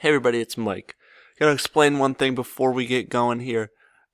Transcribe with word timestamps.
Hey 0.00 0.10
everybody, 0.10 0.42
it's 0.42 0.58
Mike. 0.58 0.94
Gotta 1.40 1.52
explain 1.52 1.98
one 1.98 2.14
thing 2.14 2.34
before 2.34 2.70
we 2.70 2.84
get 2.84 3.08
going 3.08 3.40
here. 3.40 3.70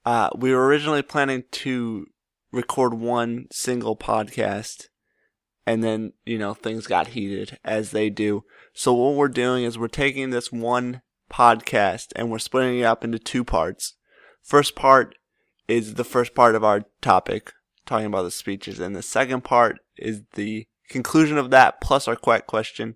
Uh, 0.06 0.30
we 0.32 0.54
were 0.54 0.64
originally 0.64 1.02
planning 1.02 1.42
to 1.50 2.06
record 2.52 2.94
one 2.94 3.46
single 3.50 3.96
podcast, 3.96 4.86
and 5.66 5.82
then, 5.82 6.12
you 6.24 6.38
know, 6.38 6.54
things 6.54 6.86
got 6.86 7.08
heated, 7.08 7.58
as 7.64 7.90
they 7.90 8.10
do. 8.10 8.44
So 8.72 8.92
what 8.92 9.16
we're 9.16 9.26
doing 9.26 9.64
is 9.64 9.76
we're 9.76 9.88
taking 9.88 10.30
this 10.30 10.52
one 10.52 11.02
podcast 11.28 12.12
and 12.14 12.30
we're 12.30 12.38
splitting 12.38 12.78
it 12.78 12.84
up 12.84 13.02
into 13.02 13.18
two 13.18 13.42
parts. 13.42 13.94
First 14.40 14.76
part 14.76 15.18
is 15.66 15.94
the 15.94 16.04
first 16.04 16.32
part 16.32 16.54
of 16.54 16.62
our 16.62 16.84
topic, 17.00 17.54
talking 17.86 18.06
about 18.06 18.22
the 18.22 18.30
speeches, 18.30 18.78
and 18.78 18.94
the 18.94 19.02
second 19.02 19.42
part 19.42 19.80
is 19.96 20.22
the 20.34 20.64
conclusion 20.88 21.38
of 21.38 21.50
that 21.50 21.80
plus 21.80 22.06
our 22.06 22.14
quack 22.14 22.46
question. 22.46 22.94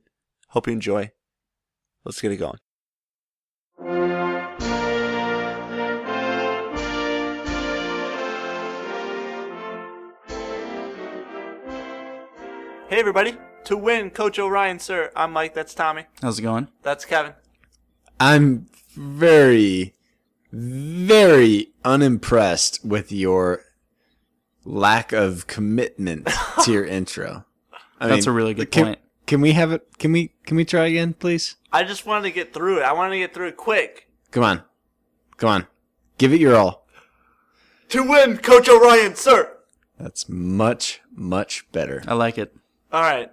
Hope 0.51 0.69
you 0.69 0.73
enjoy. 0.73 1.11
Let's 2.05 2.21
get 2.21 2.31
it 2.31 2.37
going. 2.37 2.59
Hey 3.79 3.89
everybody! 12.91 13.37
To 13.65 13.77
win, 13.77 14.09
Coach 14.11 14.39
Orion, 14.39 14.79
sir. 14.79 15.11
I'm 15.15 15.33
Mike. 15.33 15.53
That's 15.53 15.75
Tommy. 15.75 16.07
How's 16.23 16.39
it 16.39 16.43
going? 16.43 16.69
That's 16.83 17.05
Kevin. 17.05 17.35
I'm 18.19 18.69
very, 18.95 19.95
very 20.51 21.69
unimpressed 21.85 22.83
with 22.83 23.13
your 23.13 23.63
lack 24.65 25.13
of 25.13 25.47
commitment 25.47 26.31
to 26.65 26.73
your 26.73 26.87
intro. 26.87 27.45
I 28.01 28.09
That's 28.09 28.27
a 28.27 28.33
really 28.33 28.55
good 28.55 28.71
can, 28.71 28.85
point. 28.85 28.99
Can 29.27 29.41
we 29.41 29.53
have 29.53 29.73
it? 29.73 29.99
Can 29.99 30.13
we? 30.13 30.33
Can 30.45 30.57
we 30.57 30.65
try 30.65 30.87
again, 30.87 31.15
please? 31.15 31.57
I 31.73 31.83
just 31.83 32.07
wanted 32.07 32.25
to 32.25 32.31
get 32.31 32.55
through 32.55 32.79
it. 32.79 32.85
I 32.85 32.93
wanted 32.93 33.15
to 33.15 33.19
get 33.19 33.35
through 33.35 33.49
it 33.49 33.57
quick. 33.57 34.09
Come 34.31 34.45
on, 34.45 34.63
come 35.37 35.51
on, 35.51 35.67
give 36.19 36.33
it 36.33 36.41
your 36.41 36.57
all. 36.57 36.87
To 37.91 38.03
win, 38.03 38.39
Coach 38.39 38.69
Orion, 38.69 39.15
sir. 39.15 39.57
That's 39.99 40.29
much, 40.29 41.01
much 41.15 41.71
better. 41.73 42.03
I 42.07 42.15
like 42.15 42.39
it. 42.39 42.55
All 42.93 43.03
right. 43.03 43.31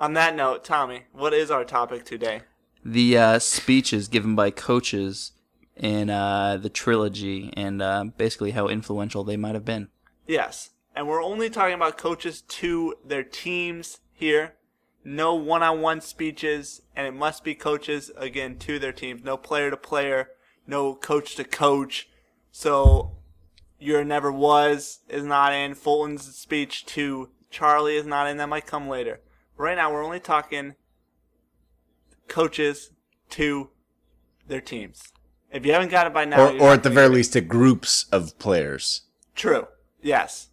On 0.00 0.12
that 0.14 0.36
note, 0.36 0.64
Tommy, 0.64 1.02
what 1.12 1.34
is 1.34 1.50
our 1.50 1.64
topic 1.64 2.04
today? 2.04 2.42
The 2.84 3.18
uh, 3.18 3.38
speeches 3.40 4.06
given 4.06 4.36
by 4.36 4.50
coaches 4.50 5.32
in 5.76 6.10
uh, 6.10 6.56
the 6.56 6.68
trilogy 6.68 7.52
and 7.56 7.82
uh, 7.82 8.04
basically 8.16 8.52
how 8.52 8.68
influential 8.68 9.24
they 9.24 9.36
might 9.36 9.54
have 9.54 9.64
been. 9.64 9.88
Yes. 10.26 10.70
And 10.94 11.08
we're 11.08 11.22
only 11.22 11.50
talking 11.50 11.74
about 11.74 11.98
coaches 11.98 12.42
to 12.42 12.94
their 13.04 13.24
teams 13.24 13.98
here. 14.12 14.54
No 15.10 15.34
one 15.34 15.62
on 15.62 15.80
one 15.80 16.02
speeches, 16.02 16.82
and 16.94 17.06
it 17.06 17.14
must 17.14 17.42
be 17.42 17.54
coaches, 17.54 18.10
again, 18.14 18.58
to 18.58 18.78
their 18.78 18.92
teams. 18.92 19.24
No 19.24 19.38
player 19.38 19.70
to 19.70 19.76
player, 19.78 20.28
no 20.66 20.94
coach 20.94 21.34
to 21.36 21.44
coach. 21.44 22.10
So, 22.52 23.16
your 23.78 24.04
never 24.04 24.30
was 24.30 25.00
is 25.08 25.24
not 25.24 25.54
in. 25.54 25.74
Fulton's 25.74 26.36
speech 26.36 26.84
to 26.86 27.30
Charlie 27.50 27.96
is 27.96 28.04
not 28.04 28.26
in. 28.28 28.36
That 28.36 28.50
might 28.50 28.66
come 28.66 28.86
later. 28.86 29.20
Right 29.56 29.78
now, 29.78 29.90
we're 29.90 30.04
only 30.04 30.20
talking 30.20 30.74
coaches 32.28 32.90
to 33.30 33.70
their 34.46 34.60
teams. 34.60 35.02
If 35.50 35.64
you 35.64 35.72
haven't 35.72 35.88
got 35.90 36.06
it 36.06 36.12
by 36.12 36.26
now, 36.26 36.48
Or, 36.48 36.60
or 36.60 36.72
at 36.74 36.82
the 36.82 36.90
very 36.90 37.06
it. 37.06 37.12
least, 37.12 37.32
to 37.32 37.40
groups 37.40 38.04
of 38.12 38.38
players. 38.38 39.02
True. 39.34 39.68
Yes. 40.02 40.48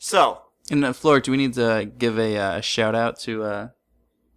So, 0.00 0.42
And 0.68 0.84
uh, 0.84 0.92
Flor, 0.94 1.20
do 1.20 1.30
we 1.30 1.36
need 1.36 1.54
to 1.54 1.88
give 1.96 2.18
a 2.18 2.36
uh, 2.36 2.60
shout 2.60 2.96
out 2.96 3.20
to 3.20 3.44
uh, 3.44 3.68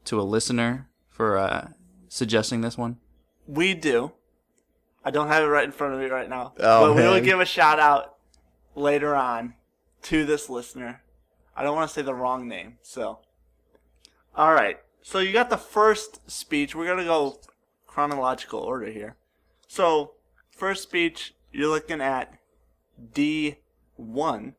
to 0.06 0.20
a 0.20 0.24
listener 0.24 0.90
for 1.10 1.38
uh, 1.38 1.70
suggesting 2.10 2.62
this 2.62 2.78
one? 2.78 2.98
We 3.48 3.74
do. 3.74 4.14
I 5.06 5.12
don't 5.12 5.28
have 5.28 5.44
it 5.44 5.48
right 5.48 5.66
in 5.66 5.72
front 5.72 5.94
of 5.94 6.00
me 6.00 6.06
right 6.08 6.30
now. 6.30 6.54
Oh, 6.60 6.88
but 6.88 6.96
we 6.96 7.02
will 7.02 7.20
give 7.20 7.40
a 7.40 7.46
shout 7.46 7.80
out 7.80 8.16
later 8.76 9.16
on 9.16 9.56
to 10.04 10.26
this 10.26 10.50
listener. 10.50 11.02
I 11.56 11.64
don't 11.64 11.76
want 11.76 11.90
to 11.90 11.94
say 11.94 12.02
the 12.02 12.16
wrong 12.16 12.48
name, 12.48 12.78
so. 12.82 13.20
All 14.36 14.54
right. 14.54 14.80
So 15.02 15.20
you 15.20 15.34
got 15.34 15.50
the 15.50 15.58
first 15.58 16.30
speech. 16.30 16.74
We're 16.74 16.86
going 16.86 17.00
to 17.00 17.04
go 17.04 17.40
chronological 17.86 18.60
order 18.60 18.88
here. 18.88 19.18
So, 19.68 20.14
first 20.52 20.84
speech, 20.84 21.36
you're 21.52 21.70
looking 21.70 22.02
at 22.02 22.40
D1. 23.14 24.54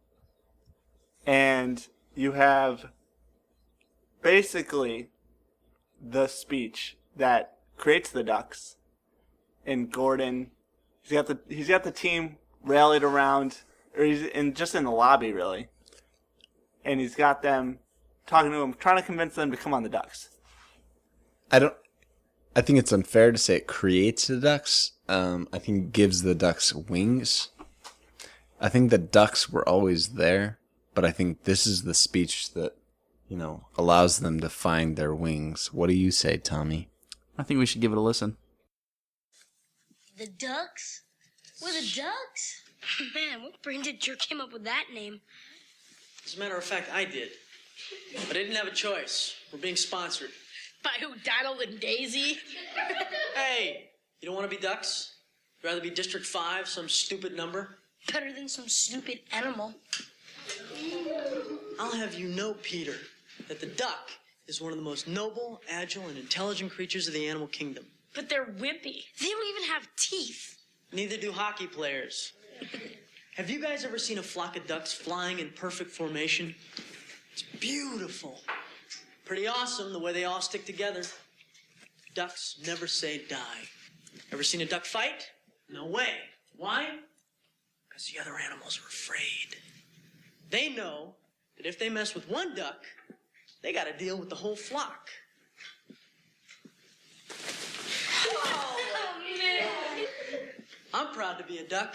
And 1.26 1.88
you 2.14 2.32
have 2.32 2.90
basically 4.22 5.10
the 6.04 6.26
speech 6.26 6.96
that 7.16 7.56
creates 7.76 8.10
the 8.10 8.22
Ducks 8.22 8.76
and 9.64 9.90
Gordon. 9.90 10.50
He's 11.02 11.12
got 11.12 11.26
the 11.26 11.38
he's 11.48 11.68
got 11.68 11.84
the 11.84 11.92
team 11.92 12.36
rallied 12.62 13.02
around, 13.02 13.58
or 13.96 14.04
he's 14.04 14.22
in 14.22 14.54
just 14.54 14.74
in 14.74 14.84
the 14.84 14.90
lobby 14.90 15.32
really, 15.32 15.68
and 16.84 17.00
he's 17.00 17.14
got 17.14 17.42
them 17.42 17.78
talking 18.26 18.50
to 18.50 18.60
him, 18.60 18.74
trying 18.74 18.96
to 18.96 19.02
convince 19.02 19.34
them 19.34 19.50
to 19.50 19.56
come 19.56 19.74
on 19.74 19.82
the 19.82 19.88
Ducks. 19.88 20.30
I 21.50 21.58
don't. 21.58 21.74
I 22.56 22.60
think 22.60 22.78
it's 22.78 22.92
unfair 22.92 23.32
to 23.32 23.38
say 23.38 23.56
it 23.56 23.66
creates 23.66 24.28
the 24.28 24.36
ducks. 24.36 24.92
Um, 25.08 25.48
I 25.52 25.58
think 25.58 25.92
gives 25.92 26.22
the 26.22 26.36
ducks 26.36 26.72
wings. 26.72 27.48
I 28.60 28.68
think 28.68 28.90
the 28.90 28.98
ducks 28.98 29.50
were 29.50 29.68
always 29.68 30.10
there, 30.10 30.58
but 30.94 31.04
I 31.04 31.10
think 31.10 31.44
this 31.44 31.66
is 31.66 31.82
the 31.82 31.94
speech 31.94 32.52
that, 32.54 32.76
you 33.34 33.40
know, 33.40 33.66
allows 33.76 34.18
them 34.18 34.38
to 34.38 34.48
find 34.48 34.96
their 34.96 35.12
wings. 35.12 35.72
What 35.72 35.88
do 35.88 35.92
you 35.92 36.12
say, 36.12 36.36
Tommy? 36.36 36.88
I 37.36 37.42
think 37.42 37.58
we 37.58 37.66
should 37.66 37.80
give 37.80 37.90
it 37.90 37.98
a 37.98 38.00
listen. 38.00 38.36
The 40.16 40.28
Ducks? 40.28 41.02
We're 41.60 41.72
the 41.72 41.92
Ducks? 41.96 42.62
Man, 43.12 43.42
what 43.42 43.60
brain 43.60 43.82
dead 43.82 44.00
jerk 44.00 44.20
came 44.20 44.40
up 44.40 44.52
with 44.52 44.62
that 44.62 44.84
name? 44.94 45.20
As 46.24 46.36
a 46.36 46.38
matter 46.38 46.56
of 46.56 46.62
fact, 46.62 46.88
I 46.94 47.04
did. 47.04 47.30
But 48.28 48.36
I 48.36 48.40
didn't 48.40 48.54
have 48.54 48.68
a 48.68 48.70
choice. 48.70 49.34
We're 49.52 49.58
being 49.58 49.74
sponsored. 49.74 50.30
By 50.84 50.90
who, 51.00 51.16
Donald 51.24 51.60
and 51.60 51.80
Daisy? 51.80 52.38
Hey, 53.34 53.90
you 54.20 54.26
don't 54.28 54.36
want 54.36 54.48
to 54.48 54.56
be 54.56 54.62
ducks? 54.62 55.16
You'd 55.60 55.70
rather 55.70 55.80
be 55.80 55.90
District 55.90 56.24
5, 56.24 56.68
some 56.68 56.88
stupid 56.88 57.36
number? 57.36 57.78
Better 58.12 58.32
than 58.32 58.48
some 58.48 58.68
stupid 58.68 59.22
animal. 59.32 59.74
I'll 61.80 61.96
have 61.96 62.14
you 62.14 62.28
know, 62.28 62.54
Peter, 62.62 62.94
that 63.48 63.60
the 63.60 63.66
duck 63.66 64.10
is 64.46 64.60
one 64.60 64.72
of 64.72 64.78
the 64.78 64.84
most 64.84 65.08
noble, 65.08 65.60
agile, 65.70 66.06
and 66.08 66.18
intelligent 66.18 66.70
creatures 66.70 67.08
of 67.08 67.14
the 67.14 67.28
animal 67.28 67.46
kingdom. 67.48 67.84
But 68.14 68.28
they're 68.28 68.46
wimpy. 68.46 69.04
They 69.20 69.26
don't 69.26 69.48
even 69.56 69.68
have 69.70 69.88
teeth. 69.96 70.58
Neither 70.92 71.16
do 71.16 71.32
hockey 71.32 71.66
players. 71.66 72.32
Have 73.36 73.50
you 73.50 73.60
guys 73.60 73.84
ever 73.84 73.98
seen 73.98 74.18
a 74.18 74.22
flock 74.22 74.56
of 74.56 74.66
ducks 74.66 74.92
flying 74.92 75.40
in 75.40 75.50
perfect 75.50 75.90
formation? 75.90 76.54
It's 77.32 77.42
beautiful. 77.58 78.40
Pretty 79.24 79.48
awesome 79.48 79.92
the 79.92 79.98
way 79.98 80.12
they 80.12 80.24
all 80.24 80.40
stick 80.40 80.64
together. 80.64 81.02
Ducks 82.14 82.60
never 82.64 82.86
say 82.86 83.22
die. 83.28 83.62
Ever 84.30 84.44
seen 84.44 84.60
a 84.60 84.66
duck 84.66 84.84
fight? 84.84 85.28
No 85.68 85.86
way. 85.86 86.10
Why? 86.56 86.90
Because 87.88 88.06
the 88.06 88.20
other 88.20 88.38
animals 88.38 88.78
are 88.78 88.86
afraid. 88.86 89.56
They 90.50 90.68
know 90.68 91.16
that 91.56 91.66
if 91.66 91.78
they 91.78 91.88
mess 91.88 92.14
with 92.14 92.28
one 92.28 92.54
duck, 92.54 92.84
they 93.64 93.72
got 93.72 93.86
to 93.86 93.96
deal 93.96 94.18
with 94.18 94.28
the 94.28 94.34
whole 94.36 94.54
flock. 94.54 95.08
Oh, 98.26 98.76
I'm 100.92 101.12
proud 101.14 101.38
to 101.38 101.44
be 101.44 101.58
a 101.58 101.66
duck, 101.66 101.94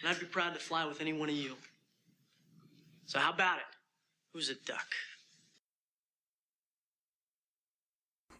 and 0.00 0.08
I'd 0.08 0.20
be 0.20 0.26
proud 0.26 0.54
to 0.54 0.60
fly 0.60 0.86
with 0.86 1.00
any 1.00 1.12
one 1.12 1.28
of 1.28 1.34
you. 1.34 1.56
So 3.04 3.18
how 3.18 3.32
about 3.32 3.58
it? 3.58 3.64
Who's 4.32 4.48
a 4.48 4.54
duck? 4.54 4.86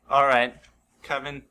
All 0.08 0.26
right, 0.26 0.54
Kevin. 1.02 1.42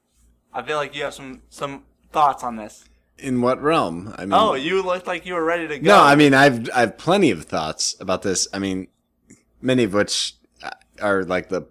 I 0.53 0.61
feel 0.61 0.77
like 0.77 0.95
you 0.95 1.03
have 1.03 1.13
some 1.13 1.41
some 1.49 1.83
thoughts 2.13 2.41
on 2.41 2.55
this. 2.55 2.85
In 3.17 3.41
what 3.41 3.61
realm? 3.61 4.15
I 4.17 4.21
mean, 4.25 4.33
Oh, 4.33 4.53
you 4.53 4.81
looked 4.81 5.07
like 5.07 5.25
you 5.25 5.33
were 5.33 5.43
ready 5.43 5.67
to 5.67 5.77
go. 5.77 5.87
no, 5.87 6.01
I 6.01 6.15
mean, 6.15 6.33
I've 6.33 6.69
I've 6.73 6.97
plenty 6.97 7.31
of 7.31 7.43
thoughts 7.43 7.97
about 7.99 8.21
this. 8.21 8.47
I 8.53 8.59
mean, 8.59 8.87
many 9.61 9.83
of 9.83 9.93
which 9.93 10.35
are 11.01 11.23
like 11.23 11.49
the 11.49 11.67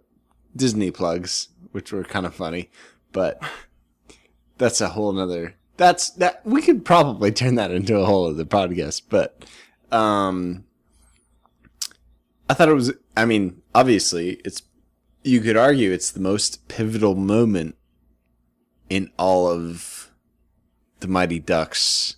Disney 0.55 0.91
plugs, 0.91 1.49
which 1.73 1.93
were 1.93 2.05
kind 2.05 2.27
of 2.27 2.35
funny, 2.35 2.71
but 3.13 3.43
that's 4.59 4.81
a 4.81 4.91
whole 4.91 5.13
nother. 5.13 5.55
That's 5.77 6.11
that 6.11 6.45
we 6.45 6.63
could 6.63 6.85
probably 6.85 7.33
turn 7.33 7.55
that 7.57 7.71
into 7.71 7.99
a 7.99 8.05
whole 8.05 8.29
other 8.29 8.45
podcast, 8.45 9.03
but 9.09 9.45
um, 9.91 10.65
I 12.49 12.55
thought 12.55 12.69
it 12.69 12.75
was. 12.75 12.93
I 13.17 13.25
mean, 13.25 13.63
obviously, 13.75 14.41
it's 14.45 14.63
you 15.25 15.41
could 15.41 15.57
argue 15.57 15.93
it's 15.93 16.11
the 16.11 16.21
most 16.21 16.69
pivotal 16.69 17.15
moment 17.15 17.77
in 18.91 19.11
all 19.19 19.49
of 19.49 20.11
the 21.01 21.09
Mighty 21.09 21.39
Ducks 21.39 22.17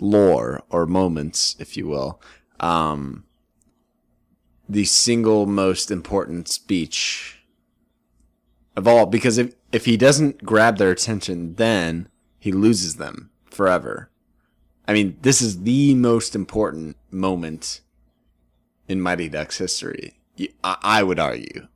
lore 0.00 0.62
or 0.70 0.86
moments, 0.86 1.56
if 1.58 1.76
you 1.76 1.86
will. 1.86 2.20
Um, 2.60 3.24
the 4.68 4.84
single 4.84 5.46
most 5.46 5.90
important 5.90 6.48
speech 6.48 7.34
of 8.76 8.86
all, 8.86 9.06
because 9.06 9.38
if 9.38 9.54
if 9.72 9.84
he 9.86 9.96
doesn't 9.96 10.44
grab 10.44 10.78
their 10.78 10.90
attention, 10.90 11.54
then 11.56 12.08
he 12.38 12.52
loses 12.52 12.96
them 12.96 13.30
forever. 13.50 14.08
I 14.86 14.92
mean, 14.92 15.16
this 15.20 15.42
is 15.42 15.62
the 15.64 15.94
most 15.94 16.34
important 16.34 16.96
moment 17.10 17.80
in 18.86 19.00
Mighty 19.00 19.28
Ducks 19.28 19.58
history. 19.58 20.14
I 20.62 21.02
would 21.02 21.18
argue. 21.18 21.66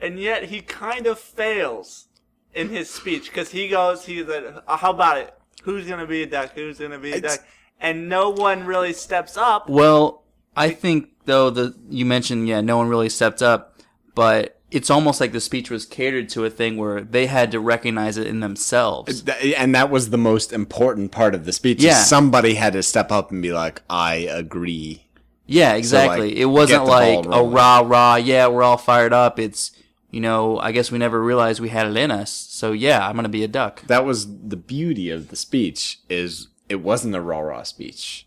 and 0.00 0.20
yet 0.20 0.44
he 0.44 0.60
kind 0.60 1.08
of 1.08 1.18
fails 1.18 2.06
in 2.54 2.68
his 2.68 2.88
speech 2.88 3.24
because 3.30 3.50
he 3.50 3.66
goes, 3.68 4.04
he's 4.06 4.26
like, 4.26 4.44
"Uh, 4.66 4.76
"How 4.76 4.90
about 4.92 5.18
it? 5.18 5.34
Who's 5.64 5.88
gonna 5.88 6.06
be 6.06 6.22
a 6.22 6.26
duck? 6.26 6.52
Who's 6.54 6.78
gonna 6.78 7.00
be 7.00 7.12
a 7.12 7.16
It's- 7.16 7.38
duck?" 7.38 7.46
And 7.80 8.08
no 8.08 8.30
one 8.30 8.64
really 8.64 8.92
steps 8.92 9.36
up. 9.36 9.68
Well, 9.68 10.22
I 10.58 10.70
think 10.70 11.10
though 11.24 11.50
the 11.50 11.74
you 11.88 12.04
mentioned 12.04 12.48
yeah, 12.48 12.60
no 12.60 12.76
one 12.76 12.88
really 12.88 13.08
stepped 13.08 13.42
up, 13.42 13.76
but 14.14 14.58
it's 14.70 14.90
almost 14.90 15.20
like 15.20 15.32
the 15.32 15.40
speech 15.40 15.70
was 15.70 15.86
catered 15.86 16.28
to 16.30 16.44
a 16.44 16.50
thing 16.50 16.76
where 16.76 17.00
they 17.00 17.26
had 17.26 17.50
to 17.52 17.60
recognize 17.60 18.18
it 18.18 18.26
in 18.26 18.40
themselves. 18.40 19.24
And 19.56 19.74
that 19.74 19.90
was 19.90 20.10
the 20.10 20.18
most 20.18 20.52
important 20.52 21.10
part 21.10 21.34
of 21.34 21.44
the 21.46 21.52
speech. 21.52 21.82
Yeah. 21.82 22.02
Somebody 22.02 22.54
had 22.54 22.74
to 22.74 22.82
step 22.82 23.10
up 23.10 23.30
and 23.30 23.40
be 23.40 23.52
like, 23.52 23.80
I 23.88 24.16
agree. 24.16 25.06
Yeah, 25.46 25.74
exactly. 25.74 26.28
like, 26.28 26.36
it 26.36 26.44
wasn't 26.44 26.84
get 26.84 26.84
the 26.84 26.90
ball 26.90 27.22
like 27.22 27.40
a 27.40 27.42
rah 27.42 27.80
rah. 27.80 28.16
Yeah, 28.16 28.48
we're 28.48 28.62
all 28.62 28.76
fired 28.76 29.14
up. 29.14 29.38
It's 29.38 29.72
you 30.10 30.20
know, 30.20 30.58
I 30.58 30.72
guess 30.72 30.90
we 30.90 30.98
never 30.98 31.22
realized 31.22 31.60
we 31.60 31.68
had 31.68 31.86
it 31.86 31.96
in 31.96 32.10
us. 32.10 32.30
So 32.30 32.72
yeah, 32.72 33.06
I'm 33.06 33.16
gonna 33.16 33.30
be 33.30 33.44
a 33.44 33.48
duck. 33.48 33.82
That 33.86 34.04
was 34.04 34.26
the 34.26 34.56
beauty 34.56 35.10
of 35.10 35.28
the 35.28 35.36
speech 35.36 36.00
is 36.10 36.48
it 36.68 36.76
wasn't 36.76 37.14
a 37.14 37.20
rah 37.20 37.40
rah 37.40 37.62
speech. 37.62 38.26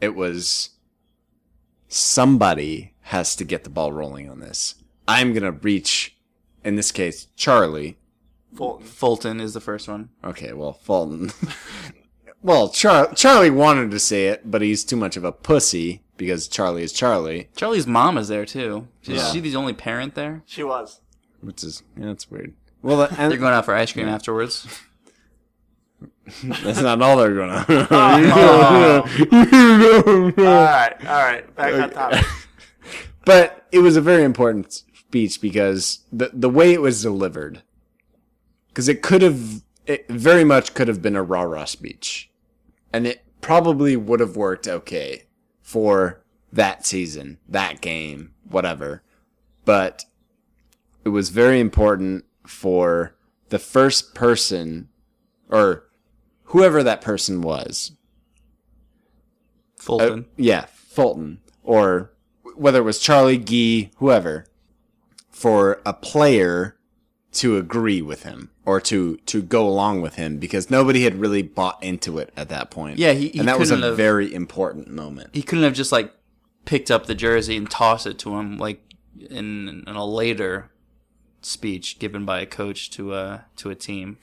It 0.00 0.16
was 0.16 0.70
somebody 1.88 2.92
has 3.02 3.34
to 3.36 3.44
get 3.44 3.64
the 3.64 3.70
ball 3.70 3.92
rolling 3.92 4.28
on 4.30 4.40
this. 4.40 4.74
I'm 5.06 5.32
gonna 5.32 5.52
reach 5.52 6.16
in 6.64 6.76
this 6.76 6.92
case, 6.92 7.26
Charlie. 7.36 7.98
Fulton. 8.54 8.86
Fulton 8.86 9.40
is 9.40 9.54
the 9.54 9.60
first 9.60 9.88
one. 9.88 10.10
Okay, 10.24 10.52
well, 10.52 10.72
Fulton. 10.72 11.30
well, 12.42 12.68
Char- 12.70 13.12
Charlie 13.14 13.50
wanted 13.50 13.90
to 13.90 13.98
say 13.98 14.26
it, 14.28 14.50
but 14.50 14.62
he's 14.62 14.84
too 14.84 14.96
much 14.96 15.16
of 15.16 15.24
a 15.24 15.32
pussy 15.32 16.02
because 16.16 16.48
Charlie 16.48 16.82
is 16.82 16.92
Charlie, 16.92 17.48
Charlie's 17.56 17.86
mom 17.86 18.18
is 18.18 18.28
there 18.28 18.44
too. 18.44 18.88
Is 19.04 19.08
Yeah. 19.22 19.32
she 19.32 19.40
the 19.40 19.54
only 19.56 19.72
parent 19.74 20.14
there? 20.14 20.42
She 20.46 20.62
was. 20.64 21.00
which 21.40 21.62
is 21.62 21.82
yeah, 21.96 22.06
that's 22.06 22.30
weird. 22.30 22.54
Well, 22.82 23.02
uh, 23.02 23.08
and 23.18 23.30
They're 23.30 23.38
going 23.38 23.54
out 23.54 23.64
for 23.64 23.74
ice 23.74 23.92
cream 23.92 24.08
afterwards. 24.08 24.66
that's 26.44 26.80
not 26.80 27.00
all 27.02 27.16
they're 27.16 27.34
gonna. 27.34 27.64
All 27.68 27.76
right, 30.44 31.06
all 31.06 31.24
right. 31.24 31.56
Back 31.56 31.74
on 31.74 31.90
topic. 31.90 32.26
but 33.24 33.66
it 33.72 33.80
was 33.80 33.96
a 33.96 34.00
very 34.00 34.24
important 34.24 34.72
speech 34.72 35.40
because 35.40 36.00
the 36.12 36.30
the 36.32 36.50
way 36.50 36.72
it 36.72 36.80
was 36.80 37.02
delivered, 37.02 37.62
because 38.68 38.88
it 38.88 39.02
could 39.02 39.22
have, 39.22 39.62
it 39.86 40.08
very 40.08 40.44
much 40.44 40.74
could 40.74 40.88
have 40.88 41.02
been 41.02 41.16
a 41.16 41.22
rah 41.22 41.42
rah 41.42 41.64
speech, 41.64 42.30
and 42.92 43.06
it 43.06 43.24
probably 43.40 43.96
would 43.96 44.20
have 44.20 44.36
worked 44.36 44.68
okay 44.68 45.24
for 45.62 46.22
that 46.52 46.86
season, 46.86 47.38
that 47.48 47.80
game, 47.80 48.32
whatever. 48.48 49.02
But 49.64 50.04
it 51.04 51.10
was 51.10 51.28
very 51.30 51.60
important 51.60 52.24
for 52.46 53.14
the 53.48 53.58
first 53.58 54.14
person, 54.14 54.88
or 55.50 55.87
whoever 56.48 56.82
that 56.82 57.00
person 57.00 57.40
was, 57.42 57.92
uh, 59.80 59.82
Fulton. 59.82 60.26
yeah, 60.36 60.66
Fulton, 60.88 61.40
or 61.62 62.10
whether 62.56 62.80
it 62.80 62.84
was 62.84 62.98
Charlie, 62.98 63.38
Gee, 63.38 63.90
whoever, 63.96 64.44
for 65.30 65.80
a 65.86 65.92
player 65.92 66.76
to 67.32 67.56
agree 67.56 68.02
with 68.02 68.22
him 68.24 68.50
or 68.64 68.80
to 68.80 69.16
to 69.26 69.42
go 69.42 69.68
along 69.68 70.00
with 70.00 70.14
him 70.16 70.38
because 70.38 70.70
nobody 70.70 71.04
had 71.04 71.14
really 71.20 71.42
bought 71.42 71.80
into 71.82 72.18
it 72.18 72.32
at 72.36 72.48
that 72.48 72.70
point. 72.70 72.98
Yeah, 72.98 73.12
he- 73.12 73.28
he 73.28 73.38
and 73.38 73.48
that 73.48 73.58
was 73.58 73.70
a 73.70 73.76
have- 73.76 73.96
very 73.96 74.32
important 74.34 74.88
moment. 74.88 75.30
he 75.34 75.42
couldn't 75.42 75.64
have 75.64 75.74
just 75.74 75.92
like 75.92 76.12
picked 76.64 76.90
up 76.90 77.06
the 77.06 77.14
jersey 77.14 77.56
and 77.56 77.70
tossed 77.70 78.06
it 78.06 78.18
to 78.18 78.36
him 78.36 78.58
like 78.58 78.82
in, 79.30 79.84
in 79.86 79.94
a 79.94 80.04
later 80.04 80.70
speech 81.40 81.98
given 81.98 82.24
by 82.24 82.40
a 82.40 82.46
coach 82.46 82.90
to 82.90 83.14
a 83.14 83.44
to 83.56 83.70
a 83.70 83.74
team. 83.74 84.18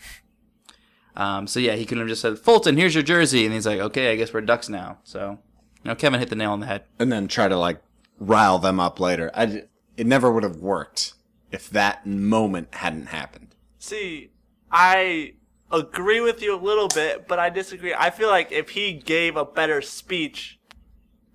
Um, 1.15 1.47
so 1.47 1.59
yeah, 1.59 1.75
he 1.75 1.85
couldn't 1.85 2.01
have 2.03 2.09
just 2.09 2.21
said, 2.21 2.37
"Fulton, 2.37 2.77
here's 2.77 2.93
your 2.93 3.03
jersey," 3.03 3.45
and 3.45 3.53
he's 3.53 3.65
like, 3.65 3.79
"Okay, 3.79 4.11
I 4.11 4.15
guess 4.15 4.33
we're 4.33 4.41
Ducks 4.41 4.69
now." 4.69 4.99
So, 5.03 5.39
you 5.83 5.89
know, 5.89 5.95
Kevin 5.95 6.19
hit 6.19 6.29
the 6.29 6.35
nail 6.35 6.51
on 6.51 6.59
the 6.59 6.65
head. 6.65 6.83
And 6.99 7.11
then 7.11 7.27
try 7.27 7.47
to 7.47 7.57
like 7.57 7.81
rile 8.19 8.59
them 8.59 8.79
up 8.79 8.99
later. 8.99 9.31
I 9.33 9.45
d- 9.45 9.61
it 9.97 10.05
never 10.05 10.31
would 10.31 10.43
have 10.43 10.57
worked 10.57 11.13
if 11.51 11.69
that 11.69 12.05
moment 12.05 12.75
hadn't 12.75 13.07
happened. 13.07 13.55
See, 13.79 14.31
I 14.71 15.33
agree 15.71 16.19
with 16.19 16.41
you 16.41 16.55
a 16.55 16.59
little 16.59 16.87
bit, 16.89 17.27
but 17.27 17.39
I 17.39 17.49
disagree. 17.49 17.93
I 17.93 18.09
feel 18.09 18.29
like 18.29 18.51
if 18.51 18.71
he 18.71 18.93
gave 18.93 19.35
a 19.35 19.45
better 19.45 19.81
speech, 19.81 20.59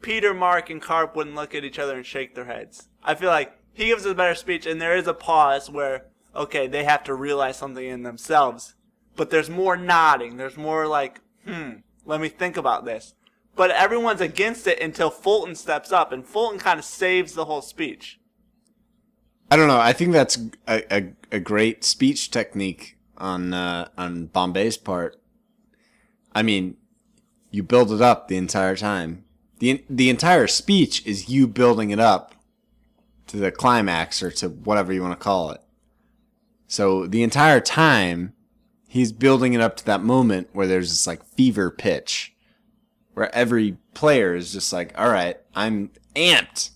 Peter, 0.03 0.35
Mark, 0.35 0.71
and 0.71 0.81
Carp 0.81 1.15
wouldn't 1.17 1.37
look 1.37 1.55
at 1.55 1.65
each 1.65 1.79
other 1.79 1.97
and 1.97 2.07
shake 2.07 2.35
their 2.35 2.47
heads. 2.47 2.89
I 3.03 3.15
feel 3.15 3.31
like 3.31 3.53
he 3.73 3.87
gives 3.87 4.05
a 4.05 4.15
better 4.15 4.35
speech, 4.35 4.67
and 4.67 4.81
there 4.81 4.97
is 4.97 5.07
a 5.07 5.15
pause 5.15 5.71
where, 5.71 6.07
okay, 6.35 6.67
they 6.67 6.85
have 6.85 7.05
to 7.05 7.15
realize 7.15 7.57
something 7.57 7.85
in 7.85 8.03
themselves. 8.03 8.75
But 9.21 9.29
there's 9.29 9.51
more 9.51 9.77
nodding. 9.77 10.39
There's 10.39 10.57
more 10.57 10.87
like, 10.87 11.21
hmm, 11.45 11.73
let 12.07 12.23
me 12.23 12.31
think 12.31 12.57
about 12.57 12.87
this. 12.87 13.13
But 13.55 13.71
everyone's 13.71 14.23
against 14.23 14.67
it 14.67 14.81
until 14.81 15.11
Fulton 15.11 15.57
steps 15.57 15.93
up, 15.93 16.11
and 16.11 16.25
Fulton 16.25 16.59
kind 16.59 16.79
of 16.79 16.87
saves 16.87 17.35
the 17.35 17.45
whole 17.45 17.61
speech. 17.61 18.19
I 19.51 19.57
don't 19.57 19.69
know. 19.69 19.79
I 19.79 19.93
think 19.93 20.13
that's 20.13 20.39
a, 20.67 20.83
a, 20.91 21.13
a 21.33 21.39
great 21.39 21.85
speech 21.85 22.31
technique 22.31 22.97
on 23.19 23.53
uh, 23.53 23.89
on 23.99 24.29
Bombay's 24.29 24.79
part. 24.79 25.21
I 26.35 26.41
mean, 26.43 26.79
you 27.51 27.63
build 27.63 27.93
it 27.93 28.01
up 28.01 28.29
the 28.29 28.39
entire 28.39 28.75
time. 28.75 29.27
the 29.59 29.85
The 29.91 30.09
entire 30.09 30.47
speech 30.47 31.05
is 31.05 31.29
you 31.29 31.47
building 31.47 31.91
it 31.91 32.01
up 32.01 32.35
to 33.27 33.37
the 33.37 33.53
climax 33.53 34.23
or 34.23 34.31
to 34.31 34.49
whatever 34.49 34.95
you 34.95 35.03
want 35.03 35.13
to 35.13 35.23
call 35.23 35.51
it. 35.51 35.61
So 36.69 37.07
the 37.07 37.23
entire 37.23 37.61
time, 37.61 38.33
he's 38.91 39.13
building 39.13 39.53
it 39.53 39.61
up 39.61 39.77
to 39.77 39.85
that 39.87 40.03
moment 40.03 40.49
where 40.53 40.67
there's 40.67 40.91
this 40.91 41.07
like 41.07 41.25
fever 41.25 41.71
pitch, 41.71 42.35
where 43.15 43.35
every 43.35 43.77
player 43.95 44.35
is 44.35 44.53
just 44.53 44.73
like, 44.73 44.93
"All 44.99 45.09
right, 45.09 45.39
I'm 45.55 45.91
amped 46.15 46.71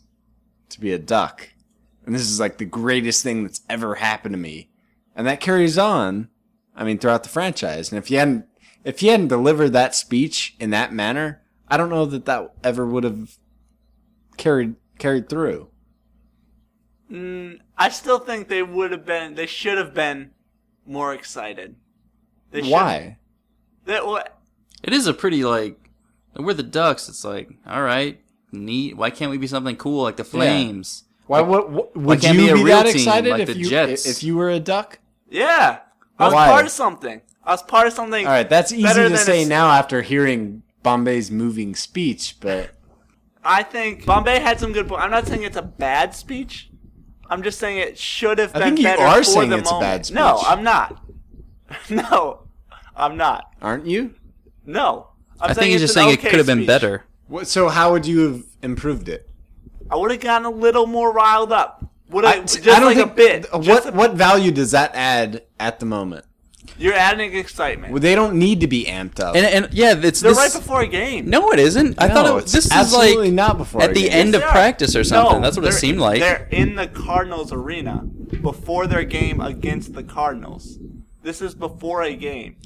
to 0.70 0.80
be 0.80 0.92
a 0.92 0.98
duck." 0.98 1.50
and 2.06 2.14
this 2.14 2.22
is 2.22 2.40
like 2.40 2.58
the 2.58 2.64
greatest 2.64 3.22
thing 3.22 3.42
that's 3.42 3.62
ever 3.68 3.96
happened 3.96 4.34
to 4.34 4.38
me. 4.38 4.68
And 5.16 5.26
that 5.26 5.40
carries 5.40 5.78
on, 5.78 6.28
I 6.74 6.84
mean, 6.84 6.98
throughout 6.98 7.22
the 7.22 7.28
franchise. 7.28 7.90
And 7.90 7.98
if 7.98 8.10
you 8.10 8.18
hadn't, 8.18 8.46
if 8.84 9.02
you 9.02 9.10
hadn't 9.10 9.28
delivered 9.28 9.70
that 9.70 9.94
speech 9.94 10.54
in 10.58 10.70
that 10.70 10.92
manner, 10.92 11.42
I 11.68 11.76
don't 11.76 11.88
know 11.88 12.04
that 12.06 12.26
that 12.26 12.52
ever 12.62 12.84
would 12.86 13.04
have 13.04 13.38
carried 14.36 14.74
carried 14.98 15.28
through. 15.28 15.68
Mm, 17.10 17.60
I 17.78 17.88
still 17.88 18.18
think 18.18 18.48
they 18.48 18.62
would 18.62 18.90
have 18.90 19.06
been. 19.06 19.34
They 19.34 19.46
should 19.46 19.78
have 19.78 19.94
been 19.94 20.32
more 20.86 21.14
excited. 21.14 21.76
They 22.54 22.62
Why? 22.62 23.18
That 23.86 24.06
what? 24.06 24.38
It 24.84 24.92
is 24.92 25.08
a 25.08 25.12
pretty 25.12 25.44
like 25.44 25.76
we're 26.36 26.54
the 26.54 26.62
Ducks. 26.62 27.08
It's 27.08 27.24
like 27.24 27.50
all 27.66 27.82
right, 27.82 28.20
neat. 28.52 28.96
Why 28.96 29.10
can't 29.10 29.32
we 29.32 29.38
be 29.38 29.48
something 29.48 29.74
cool 29.76 30.04
like 30.04 30.16
the 30.16 30.24
Flames? 30.24 31.02
Why? 31.26 31.40
What? 31.40 31.70
what 31.70 31.96
would 31.96 32.20
can't 32.20 32.38
you 32.38 32.44
be 32.44 32.50
a 32.50 32.54
be, 32.54 32.62
real 32.62 32.76
that 32.76 32.86
team 32.86 32.94
excited 32.94 33.30
like 33.30 33.40
if 33.40 33.48
the 33.48 33.58
you 33.58 33.68
Jets? 33.68 34.06
if 34.06 34.22
you 34.22 34.36
were 34.36 34.50
a 34.50 34.60
duck? 34.60 35.00
Yeah, 35.28 35.80
I 36.16 36.24
was 36.26 36.34
Why? 36.34 36.46
part 36.46 36.64
of 36.64 36.70
something. 36.70 37.22
I 37.42 37.50
was 37.50 37.62
part 37.64 37.88
of 37.88 37.92
something. 37.92 38.24
All 38.24 38.32
right, 38.32 38.48
that's 38.48 38.72
easy 38.72 38.86
to 38.86 39.16
say 39.18 39.42
a- 39.42 39.48
now 39.48 39.70
after 39.70 40.02
hearing 40.02 40.62
Bombay's 40.84 41.32
moving 41.32 41.74
speech, 41.74 42.36
but 42.38 42.70
I 43.42 43.64
think 43.64 44.06
Bombay 44.06 44.38
had 44.38 44.60
some 44.60 44.72
good. 44.72 44.86
po- 44.86 44.96
I'm 44.96 45.10
not 45.10 45.26
saying 45.26 45.42
it's 45.42 45.56
a 45.56 45.62
bad 45.62 46.14
speech. 46.14 46.70
I'm 47.28 47.42
just 47.42 47.58
saying 47.58 47.78
it 47.78 47.98
should 47.98 48.38
have 48.38 48.52
been 48.52 48.62
I 48.62 48.64
think 48.66 48.78
you 48.78 48.84
better 48.84 49.02
are 49.02 49.24
saying 49.24 49.50
the 49.50 49.58
it's 49.58 49.72
a 49.72 49.80
bad 49.80 50.06
speech. 50.06 50.14
No, 50.14 50.40
I'm 50.46 50.62
not. 50.62 51.04
no, 51.90 52.43
I'm 52.96 53.16
not. 53.16 53.52
aren't 53.62 53.86
you? 53.86 54.14
No, 54.66 55.08
I'm 55.40 55.50
I 55.50 55.54
think 55.54 55.72
he's 55.72 55.80
just 55.80 55.96
an 55.96 56.02
saying 56.04 56.14
it 56.14 56.20
could 56.20 56.34
have 56.38 56.46
been 56.46 56.58
speech. 56.58 56.66
better. 56.66 57.04
What, 57.28 57.46
so 57.46 57.68
how 57.68 57.92
would 57.92 58.06
you 58.06 58.20
have 58.20 58.42
improved 58.62 59.08
it? 59.08 59.28
I 59.90 59.96
would 59.96 60.10
have 60.10 60.20
gotten 60.20 60.46
a 60.46 60.50
little 60.50 60.86
more 60.86 61.12
riled 61.12 61.52
up. 61.52 61.84
Would 62.10 62.24
I, 62.24 62.36
have 62.36 62.46
just 62.46 62.66
I 62.68 62.78
don't 62.80 62.84
like 62.84 62.96
think, 62.96 63.12
a 63.12 63.14
bit. 63.14 63.46
What 63.52 63.86
a- 63.86 63.92
what 63.92 64.14
value 64.14 64.50
does 64.52 64.70
that 64.72 64.92
add 64.94 65.42
at 65.58 65.80
the 65.80 65.86
moment? 65.86 66.24
You're 66.78 66.94
adding 66.94 67.34
excitement. 67.34 67.92
Well, 67.92 68.00
they 68.00 68.14
don't 68.14 68.36
need 68.36 68.60
to 68.60 68.66
be 68.66 68.86
amped 68.86 69.20
up. 69.20 69.36
And 69.36 69.44
and 69.44 69.68
yeah, 69.74 69.94
it's 69.96 70.20
They're 70.20 70.30
this, 70.30 70.38
right 70.38 70.52
before 70.52 70.80
a 70.80 70.86
game. 70.86 71.28
No, 71.28 71.50
it 71.52 71.58
isn't. 71.58 72.00
I 72.02 72.08
No, 72.08 72.14
thought 72.14 72.38
it, 72.38 72.44
this 72.46 72.66
is 72.66 72.72
absolutely 72.72 73.26
like 73.26 73.34
not 73.34 73.58
before 73.58 73.82
at 73.82 73.92
the 73.94 74.02
game. 74.04 74.12
end 74.12 74.34
of 74.34 74.42
are. 74.42 74.50
practice 74.50 74.96
or 74.96 75.04
something. 75.04 75.36
No, 75.36 75.42
That's 75.42 75.56
what 75.58 75.66
it 75.66 75.72
seemed 75.72 75.98
like. 75.98 76.20
They're 76.20 76.48
in 76.50 76.74
the 76.74 76.86
Cardinals 76.86 77.52
arena 77.52 78.02
before 78.40 78.86
their 78.86 79.04
game 79.04 79.40
against 79.40 79.92
the 79.94 80.02
Cardinals. 80.02 80.78
This 81.22 81.42
is 81.42 81.54
before 81.54 82.02
a 82.02 82.14
game. 82.14 82.56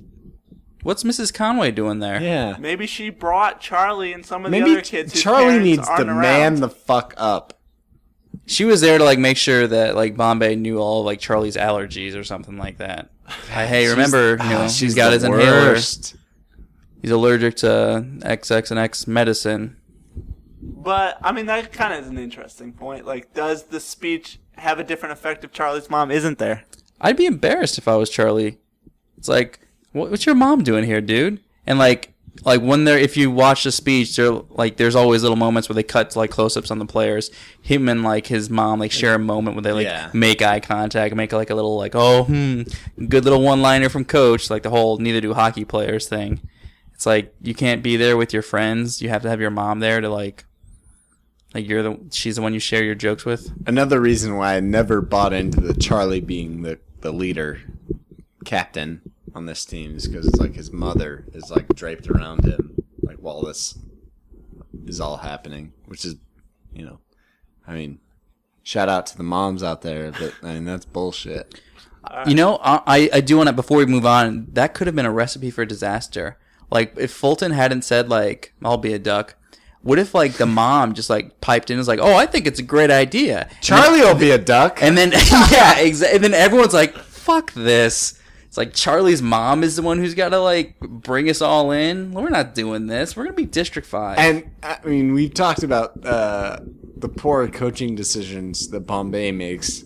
What's 0.82 1.02
Mrs. 1.04 1.34
Conway 1.34 1.70
doing 1.72 1.98
there? 1.98 2.20
yeah. 2.22 2.56
Maybe 2.58 2.86
she 2.86 3.10
brought 3.10 3.60
Charlie 3.60 4.12
and 4.12 4.24
some 4.24 4.44
of 4.44 4.50
the 4.50 4.58
Maybe 4.58 4.70
other 4.72 4.80
kids. 4.80 5.12
whose 5.12 5.22
Charlie 5.22 5.44
parents 5.46 5.64
needs 5.64 5.86
to 5.86 5.92
aren't 5.92 6.06
man 6.20 6.56
the 6.60 6.68
fuck 6.68 7.14
up. 7.16 7.54
She 8.46 8.64
was 8.64 8.80
there 8.80 8.96
to 8.98 9.04
like 9.04 9.18
make 9.18 9.36
sure 9.36 9.66
that 9.66 9.94
like 9.96 10.16
Bombay 10.16 10.56
knew 10.56 10.78
all 10.78 11.00
of, 11.00 11.06
like 11.06 11.18
Charlie's 11.20 11.56
allergies 11.56 12.14
or 12.16 12.24
something 12.24 12.56
like 12.56 12.78
that. 12.78 13.10
Hey, 13.50 13.66
hey, 13.66 13.88
remember, 13.88 14.30
you 14.32 14.36
know, 14.50 14.62
Ah, 14.62 14.68
she's 14.68 14.94
got 14.94 15.08
the 15.08 15.14
his 15.14 15.24
inhaler. 15.24 15.42
worst. 15.72 16.16
He's 17.02 17.10
allergic 17.10 17.56
to 17.56 17.66
XX 17.66 18.70
and 18.70 18.80
X 18.80 19.06
medicine. 19.06 19.76
But 20.62 21.18
I 21.22 21.32
mean, 21.32 21.46
that 21.46 21.72
kind 21.72 21.92
of 21.92 22.00
is 22.04 22.08
an 22.08 22.18
interesting 22.18 22.72
point. 22.72 23.04
Like, 23.04 23.34
does 23.34 23.64
the 23.64 23.80
speech 23.80 24.38
have 24.56 24.78
a 24.78 24.84
different 24.84 25.12
effect 25.12 25.44
if 25.44 25.52
Charlie's 25.52 25.90
mom 25.90 26.10
isn't 26.10 26.38
there? 26.38 26.64
I'd 27.00 27.16
be 27.16 27.26
embarrassed 27.26 27.78
if 27.78 27.86
I 27.86 27.96
was 27.96 28.08
Charlie. 28.10 28.58
It's 29.18 29.28
like, 29.28 29.60
what, 29.60 29.67
what's 29.92 30.26
your 30.26 30.34
mom 30.34 30.62
doing 30.62 30.84
here, 30.84 31.00
dude? 31.00 31.40
And 31.66 31.78
like, 31.78 32.12
like 32.44 32.60
when 32.60 32.84
they're 32.84 32.98
if 32.98 33.16
you 33.16 33.30
watch 33.30 33.64
the 33.64 33.72
speech, 33.72 34.14
there 34.16 34.30
like 34.50 34.76
there's 34.76 34.94
always 34.94 35.22
little 35.22 35.36
moments 35.36 35.68
where 35.68 35.74
they 35.74 35.82
cut 35.82 36.10
to 36.10 36.18
like 36.18 36.30
close-ups 36.30 36.70
on 36.70 36.78
the 36.78 36.86
players. 36.86 37.30
Him 37.60 37.88
and 37.88 38.02
like 38.04 38.28
his 38.28 38.48
mom 38.48 38.78
like 38.78 38.92
share 38.92 39.14
a 39.14 39.18
moment 39.18 39.56
where 39.56 39.62
they 39.62 39.72
like 39.72 39.86
Yeah. 39.86 40.10
make 40.12 40.40
eye 40.40 40.60
contact, 40.60 41.14
make 41.16 41.32
like 41.32 41.50
a 41.50 41.54
little 41.54 41.76
like 41.76 41.94
oh 41.96 42.24
hmm, 42.24 42.62
good 43.08 43.24
little 43.24 43.42
one-liner 43.42 43.88
from 43.88 44.04
coach, 44.04 44.50
like 44.50 44.62
the 44.62 44.70
whole 44.70 44.98
neither 44.98 45.20
do 45.20 45.34
hockey 45.34 45.64
players 45.64 46.08
thing. 46.08 46.40
It's 46.94 47.06
like 47.06 47.34
you 47.42 47.54
can't 47.54 47.82
be 47.82 47.96
there 47.96 48.16
with 48.16 48.32
your 48.32 48.42
friends. 48.42 49.02
You 49.02 49.08
have 49.08 49.22
to 49.22 49.28
have 49.28 49.40
your 49.40 49.50
mom 49.50 49.80
there 49.80 50.00
to 50.00 50.08
like, 50.08 50.44
like 51.54 51.68
you're 51.68 51.82
the 51.82 51.98
she's 52.12 52.36
the 52.36 52.42
one 52.42 52.54
you 52.54 52.60
share 52.60 52.84
your 52.84 52.94
jokes 52.94 53.24
with. 53.24 53.50
Another 53.66 54.00
reason 54.00 54.36
why 54.36 54.54
I 54.56 54.60
never 54.60 55.00
bought 55.00 55.32
into 55.32 55.60
the 55.60 55.74
Charlie 55.74 56.20
being 56.20 56.62
the, 56.62 56.78
the 57.00 57.12
leader, 57.12 57.60
captain 58.48 59.02
on 59.34 59.44
this 59.44 59.66
team 59.66 59.94
is 59.94 60.08
because 60.08 60.26
it's 60.26 60.40
like 60.40 60.54
his 60.54 60.72
mother 60.72 61.26
is 61.34 61.50
like 61.50 61.68
draped 61.74 62.08
around 62.08 62.46
him, 62.46 62.82
like 63.02 63.18
while 63.18 63.42
this 63.42 63.78
is 64.86 65.02
all 65.02 65.18
happening, 65.18 65.74
which 65.84 66.06
is, 66.06 66.16
you 66.72 66.82
know, 66.82 66.98
I 67.66 67.74
mean, 67.74 68.00
shout 68.62 68.88
out 68.88 69.04
to 69.08 69.18
the 69.18 69.22
moms 69.22 69.62
out 69.62 69.82
there, 69.82 70.10
but 70.12 70.32
I 70.42 70.54
mean 70.54 70.64
that's 70.64 70.86
bullshit. 70.86 71.60
You 72.26 72.34
know, 72.34 72.58
I 72.62 73.10
I 73.12 73.20
do 73.20 73.36
want 73.36 73.48
to 73.48 73.52
before 73.52 73.76
we 73.76 73.84
move 73.84 74.06
on. 74.06 74.46
That 74.54 74.72
could 74.72 74.86
have 74.86 74.96
been 74.96 75.04
a 75.04 75.12
recipe 75.12 75.50
for 75.50 75.66
disaster. 75.66 76.38
Like 76.70 76.94
if 76.96 77.12
Fulton 77.12 77.52
hadn't 77.52 77.82
said 77.82 78.08
like 78.08 78.54
I'll 78.64 78.78
be 78.78 78.94
a 78.94 78.98
duck. 78.98 79.34
What 79.82 79.98
if 79.98 80.14
like 80.14 80.32
the 80.34 80.46
mom 80.46 80.94
just 80.94 81.10
like 81.10 81.42
piped 81.42 81.68
in 81.68 81.74
and 81.74 81.80
was 81.80 81.88
like, 81.88 82.00
"Oh, 82.00 82.14
I 82.14 82.24
think 82.24 82.46
it's 82.46 82.58
a 82.58 82.62
great 82.62 82.90
idea." 82.90 83.48
Charlie 83.60 84.00
will 84.00 84.14
be 84.14 84.30
a 84.30 84.38
duck. 84.38 84.82
And 84.82 84.96
then 84.96 85.10
yeah, 85.12 85.74
exa- 85.74 86.14
and 86.14 86.24
then 86.24 86.32
everyone's 86.32 86.72
like, 86.72 86.96
"Fuck 86.96 87.52
this." 87.52 88.18
It's 88.48 88.56
like 88.56 88.72
Charlie's 88.72 89.20
mom 89.20 89.62
is 89.62 89.76
the 89.76 89.82
one 89.82 89.98
who's 89.98 90.14
got 90.14 90.30
to 90.30 90.40
like 90.40 90.80
bring 90.80 91.28
us 91.28 91.42
all 91.42 91.70
in. 91.70 92.12
We're 92.12 92.30
not 92.30 92.54
doing 92.54 92.86
this. 92.86 93.14
We're 93.14 93.24
gonna 93.24 93.36
be 93.36 93.44
District 93.44 93.86
Five. 93.86 94.18
And 94.18 94.50
I 94.62 94.78
mean, 94.84 95.12
we've 95.12 95.34
talked 95.34 95.62
about 95.62 96.02
uh, 96.04 96.60
the 96.96 97.10
poor 97.10 97.46
coaching 97.48 97.94
decisions 97.94 98.68
that 98.68 98.80
Bombay 98.80 99.32
makes. 99.32 99.84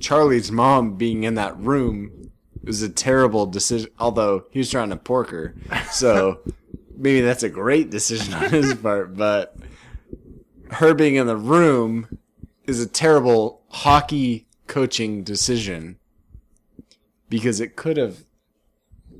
Charlie's 0.00 0.50
mom 0.50 0.96
being 0.96 1.22
in 1.22 1.36
that 1.36 1.56
room 1.56 2.32
was 2.64 2.82
a 2.82 2.88
terrible 2.88 3.46
decision. 3.46 3.90
Although 4.00 4.46
he 4.50 4.58
was 4.58 4.70
trying 4.70 4.90
to 4.90 4.96
pork 4.96 5.30
her, 5.30 5.54
so 5.92 6.40
maybe 6.96 7.20
that's 7.20 7.44
a 7.44 7.48
great 7.48 7.90
decision 7.90 8.34
on 8.34 8.50
his 8.50 8.74
part. 8.82 9.16
But 9.16 9.56
her 10.72 10.94
being 10.94 11.14
in 11.14 11.28
the 11.28 11.36
room 11.36 12.18
is 12.66 12.80
a 12.80 12.88
terrible 12.88 13.62
hockey 13.68 14.48
coaching 14.66 15.22
decision 15.22 16.00
because 17.28 17.60
it 17.60 17.76
could 17.76 17.96
have 17.96 18.24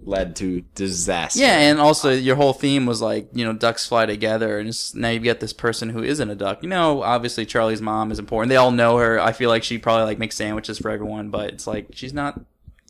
led 0.05 0.37
to 0.37 0.63
disaster. 0.75 1.41
Yeah, 1.41 1.59
and 1.59 1.81
also 1.81 2.11
your 2.11 2.37
whole 2.37 2.53
theme 2.53 2.87
was 2.87 3.01
like, 3.01 3.29
you 3.33 3.45
know, 3.45 3.53
ducks 3.53 3.87
fly 3.87 4.07
together, 4.07 4.59
and 4.59 4.69
it's, 4.69 4.95
now 4.95 5.09
you've 5.09 5.25
got 5.25 5.41
this 5.41 5.53
person 5.53 5.91
who 5.91 6.03
isn't 6.03 6.31
a 6.31 6.35
duck. 6.35 6.63
You 6.63 6.69
know, 6.69 7.03
obviously 7.03 7.47
Charlie's 7.47 7.83
mom 7.83 8.11
is 8.11 8.19
important. 8.19 8.51
They 8.51 8.57
all 8.57 8.71
know 8.71 8.99
her. 8.99 9.19
I 9.19 9.33
feel 9.33 9.51
like 9.51 9.65
she 9.65 9.79
probably 9.79 10.05
like 10.05 10.19
makes 10.19 10.37
sandwiches 10.37 10.79
for 10.79 10.91
everyone, 10.91 11.31
but 11.31 11.51
it's 11.51 11.67
like 11.67 11.89
she's 11.93 12.13
not 12.13 12.41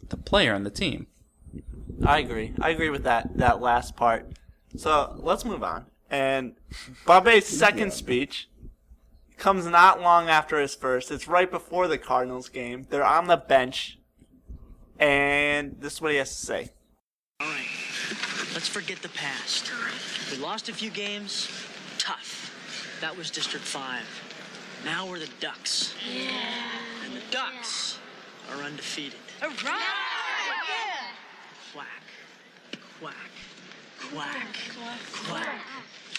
the 0.09 0.17
player 0.17 0.55
on 0.55 0.65
the 0.65 0.71
team. 0.71 1.07
I 2.05 2.19
agree. 2.19 2.53
I 2.61 2.71
agree 2.71 2.91
with 2.91 3.05
that 3.05 3.37
that 3.37 3.61
last 3.61 3.97
part. 3.97 4.33
So 4.77 5.15
let's 5.19 5.45
move 5.45 5.63
on. 5.63 5.87
And 6.11 6.55
Bombay's 7.07 7.47
second 7.47 7.93
speech 7.93 8.49
comes 9.37 9.67
not 9.67 10.01
long 10.01 10.29
after 10.29 10.61
his 10.61 10.75
first. 10.75 11.11
It's 11.11 11.29
right 11.29 11.51
before 11.51 11.89
the 11.89 11.99
Cardinals 11.99 12.49
game. 12.49 12.87
They're 12.91 13.05
on 13.05 13.27
the 13.27 13.37
bench, 13.37 13.99
and 14.99 15.77
this 15.81 15.95
is 15.95 16.01
what 16.01 16.13
he 16.13 16.19
has 16.19 16.29
to 16.29 16.47
say. 16.47 16.71
All 17.41 17.49
right, 17.49 17.67
let's 18.55 18.69
forget 18.69 19.03
the 19.03 19.09
past. 19.11 19.71
We 20.31 20.39
lost 20.39 20.69
a 20.69 20.73
few 20.73 20.91
games. 20.91 21.49
Tough. 21.99 22.99
That 23.01 23.17
was 23.17 23.31
District 23.31 23.65
5. 23.65 24.03
Now 24.85 25.07
we're 25.07 25.19
the 25.19 25.31
Ducks. 25.41 25.95
Yeah. 26.13 26.31
And 27.05 27.15
the 27.15 27.23
Ducks 27.31 27.99
are 28.51 28.63
undefeated. 28.63 29.19
A 29.43 29.49
rock. 29.49 29.57
Quack. 31.73 31.87
Quack. 33.01 33.15
Quack. 33.99 34.57
Quack. 35.25 35.61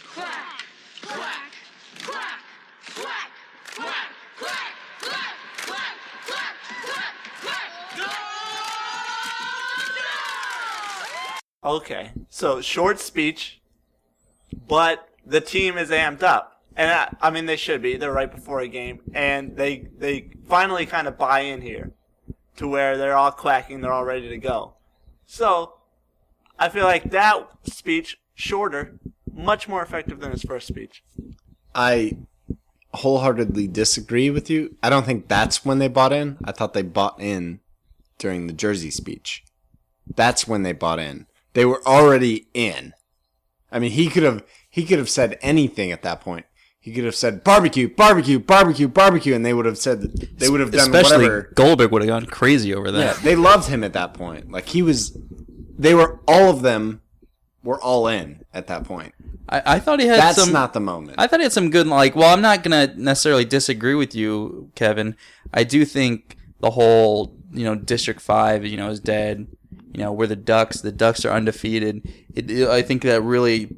Quack. 0.05 0.41
Quack. 1.05 1.51
Quack. 2.03 2.41
Quack. 2.96 3.25
Quack. 3.75 4.05
Okay, 11.65 12.12
so 12.29 12.62
short 12.62 13.00
speech, 13.00 13.60
but 14.67 15.10
the 15.25 15.41
team 15.41 15.79
is 15.79 15.89
amped 15.89 16.22
up, 16.22 16.62
and 16.75 16.91
I, 16.91 17.15
I 17.19 17.31
mean 17.31 17.48
they 17.48 17.55
should 17.55 17.81
be. 17.81 17.98
They're 17.98 18.12
right 18.12 18.31
before 18.31 18.60
a 18.60 18.67
game, 18.67 19.01
and 19.15 19.57
they 19.57 19.88
they 19.98 20.29
finally 20.48 20.86
kind 20.86 21.07
of 21.07 21.17
buy 21.17 21.39
in 21.39 21.62
here, 21.62 21.91
to 22.57 22.67
where 22.67 22.98
they're 22.98 23.17
all 23.17 23.31
quacking, 23.31 23.81
they're 23.81 23.91
all 23.91 24.05
ready 24.05 24.29
to 24.29 24.38
go. 24.38 24.75
So, 25.25 25.74
I 26.60 26.69
feel 26.69 26.84
like 26.84 27.10
that 27.10 27.50
speech 27.63 28.19
shorter, 28.36 29.00
much 29.34 29.67
more 29.67 29.81
effective 29.81 30.19
than 30.19 30.31
his 30.31 30.43
first 30.43 30.67
speech. 30.67 31.03
I 31.74 32.17
wholeheartedly 32.93 33.69
disagree 33.69 34.29
with 34.29 34.51
you. 34.51 34.75
I 34.84 34.91
don't 34.91 35.05
think 35.05 35.27
that's 35.27 35.65
when 35.65 35.79
they 35.79 35.88
bought 35.88 36.13
in. 36.13 36.38
I 36.45 36.51
thought 36.51 36.74
they 36.74 36.84
bought 36.84 37.19
in 37.19 37.60
during 38.19 38.45
the 38.45 38.53
Jersey 38.53 38.91
speech. 38.91 39.43
That's 40.15 40.48
when 40.48 40.62
they 40.62 40.72
bought 40.72 41.00
in. 41.00 41.25
They 41.55 41.65
were 41.65 41.81
already 41.88 42.47
in. 42.53 42.93
I 43.71 43.79
mean, 43.79 43.91
he 43.91 44.09
could 44.09 44.24
have 44.24 44.43
he 44.69 44.85
could 44.85 45.00
have 45.00 45.09
said 45.09 45.39
anything 45.41 45.91
at 45.91 46.03
that 46.03 46.21
point. 46.21 46.45
He 46.79 46.93
could 46.93 47.03
have 47.05 47.15
said 47.15 47.43
barbecue, 47.43 47.89
barbecue, 47.89 48.38
barbecue, 48.38 48.88
barbecue, 48.88 49.33
and 49.33 49.43
they 49.43 49.53
would 49.55 49.65
have 49.65 49.77
said 49.79 50.01
they 50.38 50.50
would 50.50 50.59
have 50.59 50.71
done 50.71 50.81
Especially 50.93 51.25
whatever. 51.25 51.51
Goldberg 51.55 51.91
would 51.91 52.03
have 52.03 52.09
gone 52.09 52.25
crazy 52.27 52.75
over 52.75 52.88
Yeah, 52.88 53.13
that. 53.13 53.17
they 53.24 53.35
loved 53.35 53.67
him 53.69 53.83
at 53.83 53.93
that 53.93 54.13
point. 54.13 54.51
Like 54.51 54.67
he 54.69 54.83
was, 54.83 55.17
they 55.79 55.95
were 55.95 56.19
all 56.27 56.51
of 56.51 56.62
them 56.62 57.01
were 57.63 57.81
all 57.81 58.07
in 58.07 58.45
at 58.53 58.67
that 58.67 58.83
point. 58.83 59.13
I, 59.50 59.75
I 59.75 59.79
thought 59.79 60.00
he 60.00 60.05
had 60.07 60.19
That's 60.19 60.43
some. 60.43 60.53
not 60.53 60.74
the 60.74 60.79
moment. 60.79 61.15
I 61.17 61.25
thought 61.27 61.39
he 61.39 61.43
had 61.45 61.51
some 61.53 61.71
good 61.71 61.88
like. 61.88 62.15
Well, 62.15 62.31
I'm 62.31 62.41
not 62.41 62.62
gonna 62.63 62.93
necessarily 62.95 63.45
disagree 63.45 63.95
with 63.95 64.13
you, 64.13 64.69
Kevin. 64.75 65.15
I 65.53 65.63
do 65.63 65.85
think 65.85 66.38
the 66.59 66.69
whole 66.71 67.35
you 67.51 67.63
know 67.63 67.75
District 67.75 68.21
Five, 68.21 68.65
you 68.65 68.77
know, 68.77 68.89
is 68.89 69.00
dead. 69.00 69.47
You 69.96 70.04
know, 70.04 70.12
we're 70.12 70.28
the 70.28 70.36
Ducks. 70.36 70.82
The 70.82 70.92
Ducks 70.92 71.24
are 71.24 71.32
undefeated. 71.32 72.06
It, 72.36 72.52
it- 72.52 72.68
I 72.70 72.82
think 72.82 73.04
that 73.04 73.22
really 73.22 73.78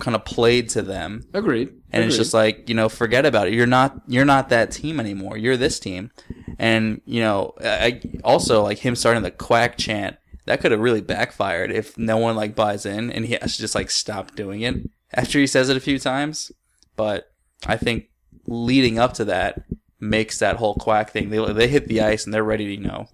kind 0.00 0.14
of 0.14 0.24
played 0.24 0.70
to 0.70 0.80
them. 0.80 1.26
Agreed. 1.34 1.68
and 1.92 2.02
it's 2.04 2.16
just 2.16 2.32
like 2.32 2.68
you 2.70 2.74
know 2.74 2.88
forget 2.88 3.26
about 3.26 3.48
it 3.48 3.52
you're 3.54 3.66
not 3.66 4.00
you're 4.08 4.24
not 4.24 4.48
that 4.48 4.70
team 4.70 4.98
anymore 4.98 5.36
you're 5.36 5.58
this 5.58 5.78
team 5.78 6.10
and 6.58 7.02
you 7.04 7.20
know 7.20 7.52
I 7.60 8.00
also 8.24 8.62
like 8.62 8.78
him 8.78 8.96
starting 8.96 9.22
the 9.22 9.30
quack 9.30 9.76
chant 9.76 10.16
that 10.46 10.60
could 10.62 10.70
have 10.72 10.80
really 10.80 11.02
backfired 11.02 11.70
if 11.70 11.98
no 11.98 12.16
one 12.16 12.34
like 12.34 12.54
buys 12.54 12.86
in 12.86 13.10
and 13.12 13.26
he 13.26 13.36
has 13.42 13.56
to 13.56 13.60
just 13.60 13.74
like 13.74 13.90
stop 13.90 14.34
doing 14.34 14.62
it 14.62 14.74
after 15.12 15.38
he 15.38 15.46
says 15.46 15.68
it 15.68 15.76
a 15.76 15.80
few 15.80 15.98
times 15.98 16.50
but 16.96 17.30
I 17.66 17.76
think 17.76 18.08
leading 18.46 18.98
up 18.98 19.12
to 19.14 19.24
that 19.26 19.64
makes 20.00 20.38
that 20.38 20.56
whole 20.56 20.76
quack 20.76 21.10
thing 21.10 21.28
they 21.28 21.52
they 21.52 21.68
hit 21.68 21.88
the 21.88 22.00
ice 22.00 22.24
and 22.24 22.32
they're 22.32 22.42
ready 22.42 22.64
to 22.68 22.72
you 22.72 22.88
know 22.88 23.06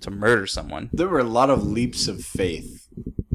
to 0.00 0.10
murder 0.10 0.46
someone 0.46 0.90
there 0.92 1.08
were 1.08 1.18
a 1.18 1.24
lot 1.24 1.50
of 1.50 1.66
leaps 1.66 2.08
of 2.08 2.22
faith 2.22 2.86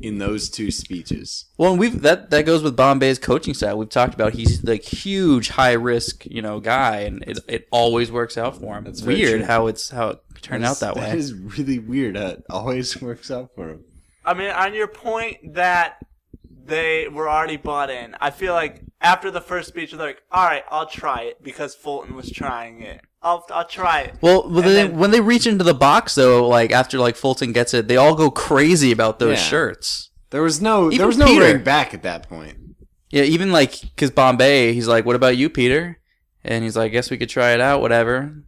in 0.02 0.18
those 0.18 0.50
two 0.50 0.72
speeches. 0.72 1.46
Well, 1.58 1.72
and 1.72 1.80
we've 1.80 2.02
that 2.02 2.30
that 2.32 2.46
goes 2.46 2.64
with 2.64 2.76
Bombay's 2.76 3.20
coaching 3.20 3.54
style. 3.54 3.78
We've 3.78 3.90
talked 3.90 4.14
about 4.14 4.34
he's 4.34 4.64
like 4.64 4.84
huge, 4.84 5.50
high 5.50 5.74
risk, 5.74 6.26
you 6.26 6.42
know, 6.42 6.60
guy, 6.60 7.00
and 7.02 7.24
it 7.24 7.40
it 7.48 7.68
always 7.72 8.12
works 8.12 8.38
out 8.38 8.60
for 8.60 8.78
him. 8.78 8.88
It's 8.88 9.02
weird 9.02 9.42
true. 9.42 9.46
how 9.46 9.68
it's 9.68 9.90
how 9.90 10.10
it 10.10 10.20
turned 10.42 10.66
out 10.66 10.80
that 10.80 10.96
way. 10.96 11.02
That 11.02 11.18
is 11.18 11.34
really 11.34 11.80
weird. 11.80 12.18
How 12.18 12.28
it 12.28 12.44
always 12.50 13.00
works 13.02 13.30
out 13.32 13.52
for 13.56 13.70
him. 13.70 13.84
I 14.26 14.34
mean, 14.34 14.52
on 14.52 14.74
your 14.74 14.88
point 14.88 15.56
that 15.56 15.98
they 16.66 17.08
were 17.08 17.30
already 17.30 17.58
bought 17.58 17.90
in, 17.90 18.16
I 18.20 18.32
feel 18.32 18.54
like 18.54 18.84
after 19.02 19.32
the 19.32 19.42
first 19.42 19.68
speech, 19.70 19.92
they're 19.92 20.00
like, 20.08 20.22
"All 20.32 20.46
right, 20.46 20.64
I'll 20.70 20.86
try 20.88 21.22
it," 21.24 21.44
because 21.44 21.76
Fulton 21.76 22.16
was 22.16 22.32
trying 22.32 22.82
it. 22.82 23.02
I'll 23.22 23.46
I'll 23.52 23.68
try 23.68 24.02
it. 24.02 24.16
Well, 24.22 24.50
when 24.50 24.64
they, 24.66 24.74
then- 24.74 24.98
when 24.98 25.12
they 25.12 25.22
reach 25.22 25.46
into 25.48 25.64
the 25.64 25.74
box 25.74 26.16
though, 26.16 26.48
like 26.48 26.72
after 26.72 26.98
like 27.00 27.16
Fulton 27.16 27.52
gets 27.52 27.74
it, 27.74 27.88
they 27.88 27.98
all 27.98 28.16
go 28.16 28.32
crazy 28.32 28.92
about 28.92 29.20
those 29.20 29.38
Yeah. 29.38 29.44
shirts. 29.44 30.10
There 30.30 30.42
was 30.42 30.62
no 30.62 30.88
Even 30.88 30.98
there 31.00 31.08
was 31.08 31.18
no 31.18 31.26
Peter. 31.26 31.42
ring 31.46 31.64
back 31.64 31.94
at 31.94 32.04
that 32.04 32.30
point. 32.30 32.58
Yeah, 33.10 33.24
even 33.24 33.52
like 33.52 33.82
because 33.82 34.12
Bombay, 34.12 34.74
he's 34.74 34.88
like, 34.88 35.06
"What 35.06 35.16
about 35.16 35.36
you, 35.38 35.50
Peter?" 35.50 36.00
And 36.44 36.64
he's 36.64 36.78
like, 36.78 36.92
"Guess 36.94 37.12
we 37.12 37.18
could 37.18 37.30
try 37.30 37.52
it 37.52 37.60
out, 37.62 37.82
whatever." 37.82 38.44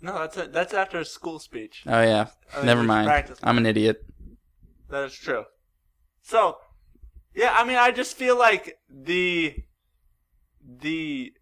No, 0.00 0.18
that's 0.20 0.36
a, 0.36 0.46
that's 0.46 0.72
after 0.72 0.98
a 1.00 1.04
school 1.04 1.38
speech. 1.38 1.82
Oh 1.86 2.00
yeah, 2.02 2.26
I 2.54 2.58
mean, 2.58 2.66
never 2.66 2.82
mind. 2.84 3.06
practiced. 3.08 3.40
I'm 3.42 3.58
an 3.58 3.66
idiot. 3.66 4.02
That 4.88 5.04
is 5.04 5.14
true. 5.14 5.44
So, 6.22 6.58
yeah, 7.34 7.52
I 7.56 7.64
mean, 7.64 7.76
I 7.76 7.90
just 7.90 8.16
feel 8.16 8.38
like 8.38 8.78
the 8.88 9.56
the 10.66 11.32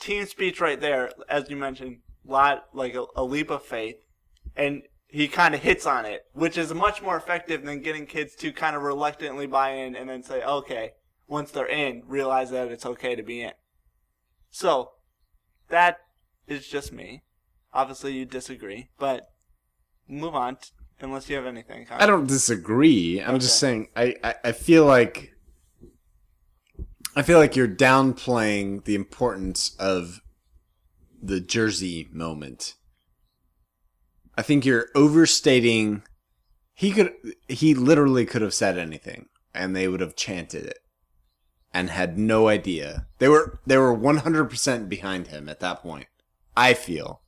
team 0.00 0.26
speech 0.26 0.60
right 0.60 0.80
there, 0.80 1.10
as 1.28 1.48
you 1.50 1.56
mentioned, 1.56 1.98
lot 2.24 2.64
like 2.74 2.94
a, 2.94 3.04
a 3.16 3.24
leap 3.24 3.50
of 3.50 3.62
faith, 3.62 3.96
and 4.56 4.82
he 5.06 5.26
kind 5.28 5.54
of 5.54 5.62
hits 5.62 5.86
on 5.86 6.04
it, 6.04 6.22
which 6.34 6.58
is 6.58 6.72
much 6.74 7.00
more 7.00 7.16
effective 7.16 7.64
than 7.64 7.80
getting 7.80 8.06
kids 8.06 8.34
to 8.36 8.52
kind 8.52 8.76
of 8.76 8.82
reluctantly 8.82 9.46
buy 9.46 9.70
in 9.70 9.96
and 9.96 10.08
then 10.08 10.22
say, 10.22 10.42
okay, 10.42 10.90
once 11.26 11.50
they're 11.50 11.66
in, 11.66 12.02
realize 12.06 12.50
that 12.50 12.70
it's 12.70 12.84
okay 12.84 13.14
to 13.14 13.22
be 13.22 13.40
in. 13.40 13.52
So, 14.50 14.90
that 15.68 15.98
is 16.46 16.66
just 16.68 16.92
me. 16.92 17.22
Obviously, 17.72 18.12
you 18.12 18.24
disagree, 18.24 18.88
but 18.98 19.22
move 20.08 20.34
on. 20.34 20.56
t- 20.56 20.68
Unless 21.00 21.30
you 21.30 21.36
have 21.36 21.46
anything. 21.46 21.86
I 21.90 22.06
don't 22.06 22.26
disagree. 22.26 23.22
I'm 23.22 23.38
just 23.38 23.60
saying 23.60 23.86
I, 23.94 24.16
I, 24.24 24.34
I 24.46 24.52
feel 24.52 24.84
like 24.84 25.32
I 27.16 27.22
feel 27.22 27.38
like 27.38 27.56
you're 27.56 27.68
downplaying 27.68 28.84
the 28.84 28.94
importance 28.94 29.74
of 29.78 30.20
the 31.20 31.40
jersey 31.40 32.08
moment. 32.12 32.74
I 34.36 34.42
think 34.42 34.64
you're 34.64 34.86
overstating 34.94 36.02
he 36.78 36.92
could 36.92 37.12
he 37.48 37.74
literally 37.74 38.24
could 38.24 38.40
have 38.40 38.54
said 38.54 38.78
anything 38.78 39.26
and 39.52 39.74
they 39.74 39.88
would 39.88 40.00
have 40.00 40.14
chanted 40.14 40.64
it 40.64 40.78
and 41.74 41.90
had 41.90 42.16
no 42.16 42.46
idea. 42.46 43.08
They 43.18 43.28
were 43.28 43.58
they 43.66 43.76
were 43.76 43.96
100% 43.96 44.88
behind 44.88 45.26
him 45.26 45.48
at 45.48 45.58
that 45.58 45.82
point. 45.82 46.06
I 46.56 46.74
feel. 46.74 47.22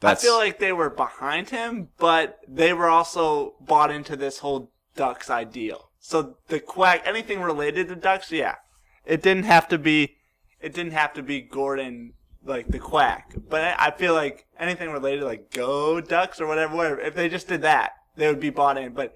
I 0.00 0.14
feel 0.14 0.36
like 0.36 0.60
they 0.60 0.72
were 0.72 0.90
behind 0.90 1.50
him, 1.50 1.88
but 1.98 2.38
they 2.48 2.72
were 2.72 2.88
also 2.88 3.54
bought 3.60 3.90
into 3.90 4.16
this 4.16 4.38
whole 4.38 4.72
Ducks 4.94 5.30
ideal. 5.30 5.90
So 5.98 6.36
the 6.48 6.60
quack, 6.60 7.02
anything 7.04 7.40
related 7.40 7.88
to 7.88 7.96
Ducks, 7.96 8.30
yeah, 8.30 8.56
it 9.04 9.22
didn't 9.22 9.44
have 9.44 9.68
to 9.68 9.78
be, 9.78 10.16
it 10.60 10.74
didn't 10.74 10.92
have 10.92 11.12
to 11.14 11.22
be 11.22 11.40
Gordon 11.40 12.12
like 12.44 12.68
the 12.68 12.78
quack. 12.78 13.34
But 13.48 13.62
I 13.62 13.86
I 13.86 13.90
feel 13.90 14.14
like 14.14 14.46
anything 14.58 14.90
related, 14.90 15.24
like 15.24 15.50
Go 15.50 16.00
Ducks 16.00 16.40
or 16.40 16.46
whatever, 16.46 16.74
whatever. 16.76 17.00
If 17.00 17.14
they 17.14 17.28
just 17.28 17.48
did 17.48 17.62
that, 17.62 17.92
they 18.16 18.28
would 18.28 18.40
be 18.40 18.50
bought 18.50 18.78
in. 18.78 18.92
But 18.92 19.14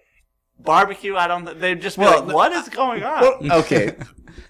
barbecue, 0.59 1.17
I 1.17 1.27
don't. 1.27 1.59
They'd 1.61 1.81
just 1.81 1.97
be 1.97 2.03
Well, 2.05 2.25
like, 2.25 2.35
"What 2.35 2.53
is 2.53 2.69
going 2.69 3.03
on?" 3.03 3.51
okay, 3.53 3.97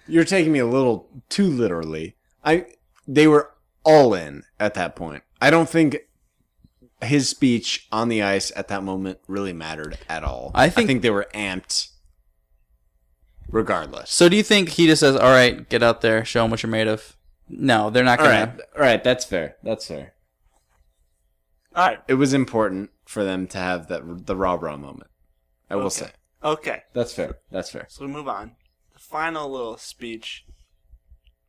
you're 0.06 0.24
taking 0.24 0.52
me 0.52 0.58
a 0.58 0.66
little 0.66 1.08
too 1.28 1.46
literally. 1.48 2.16
I 2.44 2.66
they 3.06 3.26
were 3.26 3.52
all 3.84 4.14
in 4.14 4.42
at 4.58 4.74
that 4.74 4.96
point. 4.96 5.22
I 5.40 5.50
don't 5.50 5.68
think 5.68 5.98
his 7.02 7.28
speech 7.28 7.86
on 7.92 8.08
the 8.08 8.22
ice 8.22 8.50
at 8.56 8.68
that 8.68 8.82
moment 8.82 9.18
really 9.28 9.52
mattered 9.52 9.98
at 10.08 10.24
all. 10.24 10.50
I 10.54 10.68
think- 10.70 11.02
they 11.02 11.10
were 11.10 11.28
amped 11.34 11.90
regardless. 13.48 14.10
So 14.10 14.28
do 14.28 14.36
you 14.36 14.42
think 14.42 14.70
he 14.70 14.86
just 14.86 15.00
says, 15.00 15.16
"All 15.16 15.30
right, 15.30 15.68
get 15.68 15.82
out 15.82 16.00
there, 16.00 16.24
show 16.24 16.42
them 16.42 16.50
what 16.50 16.62
you're 16.62 16.70
made 16.70 16.88
of"? 16.88 17.16
No, 17.48 17.90
they're 17.90 18.04
not 18.04 18.18
All 18.18 18.26
gonna. 18.26 18.46
right, 18.46 18.60
all 18.74 18.80
right, 18.82 19.04
that's 19.04 19.24
fair. 19.24 19.56
That's 19.62 19.86
fair. 19.86 20.14
All 21.74 21.86
right, 21.86 21.98
It 22.08 22.14
was 22.14 22.32
important 22.32 22.90
for 23.04 23.22
them 23.22 23.46
to 23.48 23.58
have 23.58 23.88
that 23.88 24.26
the 24.26 24.34
raw 24.36 24.54
raw 24.54 24.76
moment. 24.76 25.10
I 25.70 25.76
will 25.76 25.86
Okay. 25.86 25.94
say 26.06 26.10
okay. 26.42 26.82
that's 26.92 27.12
fair. 27.12 27.38
That's 27.50 27.70
fair. 27.70 27.86
So 27.88 28.04
we 28.06 28.10
move 28.12 28.28
on. 28.28 28.56
The 28.94 28.98
final 29.00 29.50
little 29.50 29.76
speech 29.76 30.44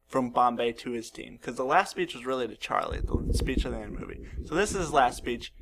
from 0.08 0.30
Bombay 0.32 0.72
to 0.74 0.91
his 0.91 1.10
team, 1.10 1.38
because 1.39 1.56
the 1.56 1.65
last 1.65 1.91
speech 1.91 2.13
was 2.13 2.26
really 2.26 2.48
to 2.48 2.56
Charlie, 2.56 3.00
the 3.02 3.34
speech 3.34 3.65
of 3.65 3.72
the 3.72 3.80
end 3.80 3.93
movie. 4.00 4.19
So 4.45 4.56
this 4.56 4.72
is 4.72 4.78
his 4.78 4.93
last 4.93 5.17
speech. 5.17 5.54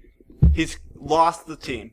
He's 0.53 0.79
lost 0.95 1.47
the 1.47 1.55
team, 1.55 1.91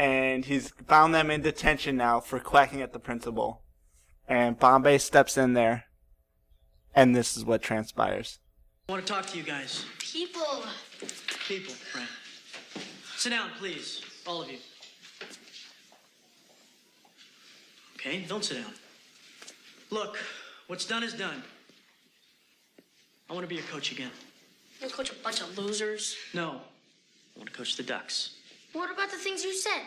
and 0.00 0.46
he's 0.46 0.70
found 0.88 1.14
them 1.14 1.30
in 1.30 1.42
detention 1.42 1.94
now 1.94 2.20
for 2.20 2.40
quacking 2.40 2.80
at 2.80 2.94
the 2.94 2.98
principal. 2.98 3.60
And 4.26 4.58
Bombay 4.58 4.96
steps 4.96 5.36
in 5.36 5.52
there, 5.52 5.84
and 6.94 7.14
this 7.14 7.36
is 7.36 7.44
what 7.44 7.60
transpires. 7.60 8.38
I 8.88 8.92
want 8.92 9.06
to 9.06 9.12
talk 9.12 9.26
to 9.26 9.36
you 9.36 9.42
guys. 9.42 9.84
People. 9.98 10.64
People, 11.46 11.74
right. 11.94 12.08
Sit 13.16 13.28
down, 13.28 13.50
please. 13.58 14.00
All 14.26 14.40
of 14.40 14.50
you. 14.50 14.56
Okay, 17.96 18.24
don't 18.26 18.42
sit 18.42 18.56
down. 18.56 18.72
Look, 19.90 20.18
what's 20.68 20.86
done 20.86 21.02
is 21.02 21.12
done. 21.12 21.42
I 23.28 23.34
want 23.34 23.44
to 23.44 23.48
be 23.48 23.56
your 23.56 23.64
coach 23.64 23.92
again. 23.92 24.10
You 24.80 24.88
coach 24.88 25.12
a 25.12 25.14
bunch 25.16 25.42
of 25.42 25.58
losers. 25.58 26.16
No, 26.32 26.62
I 27.36 27.38
want 27.38 27.50
to 27.50 27.54
coach 27.54 27.76
the 27.76 27.82
Ducks. 27.82 28.36
What 28.72 28.90
about 28.90 29.10
the 29.10 29.16
things 29.16 29.44
you 29.44 29.54
said? 29.54 29.82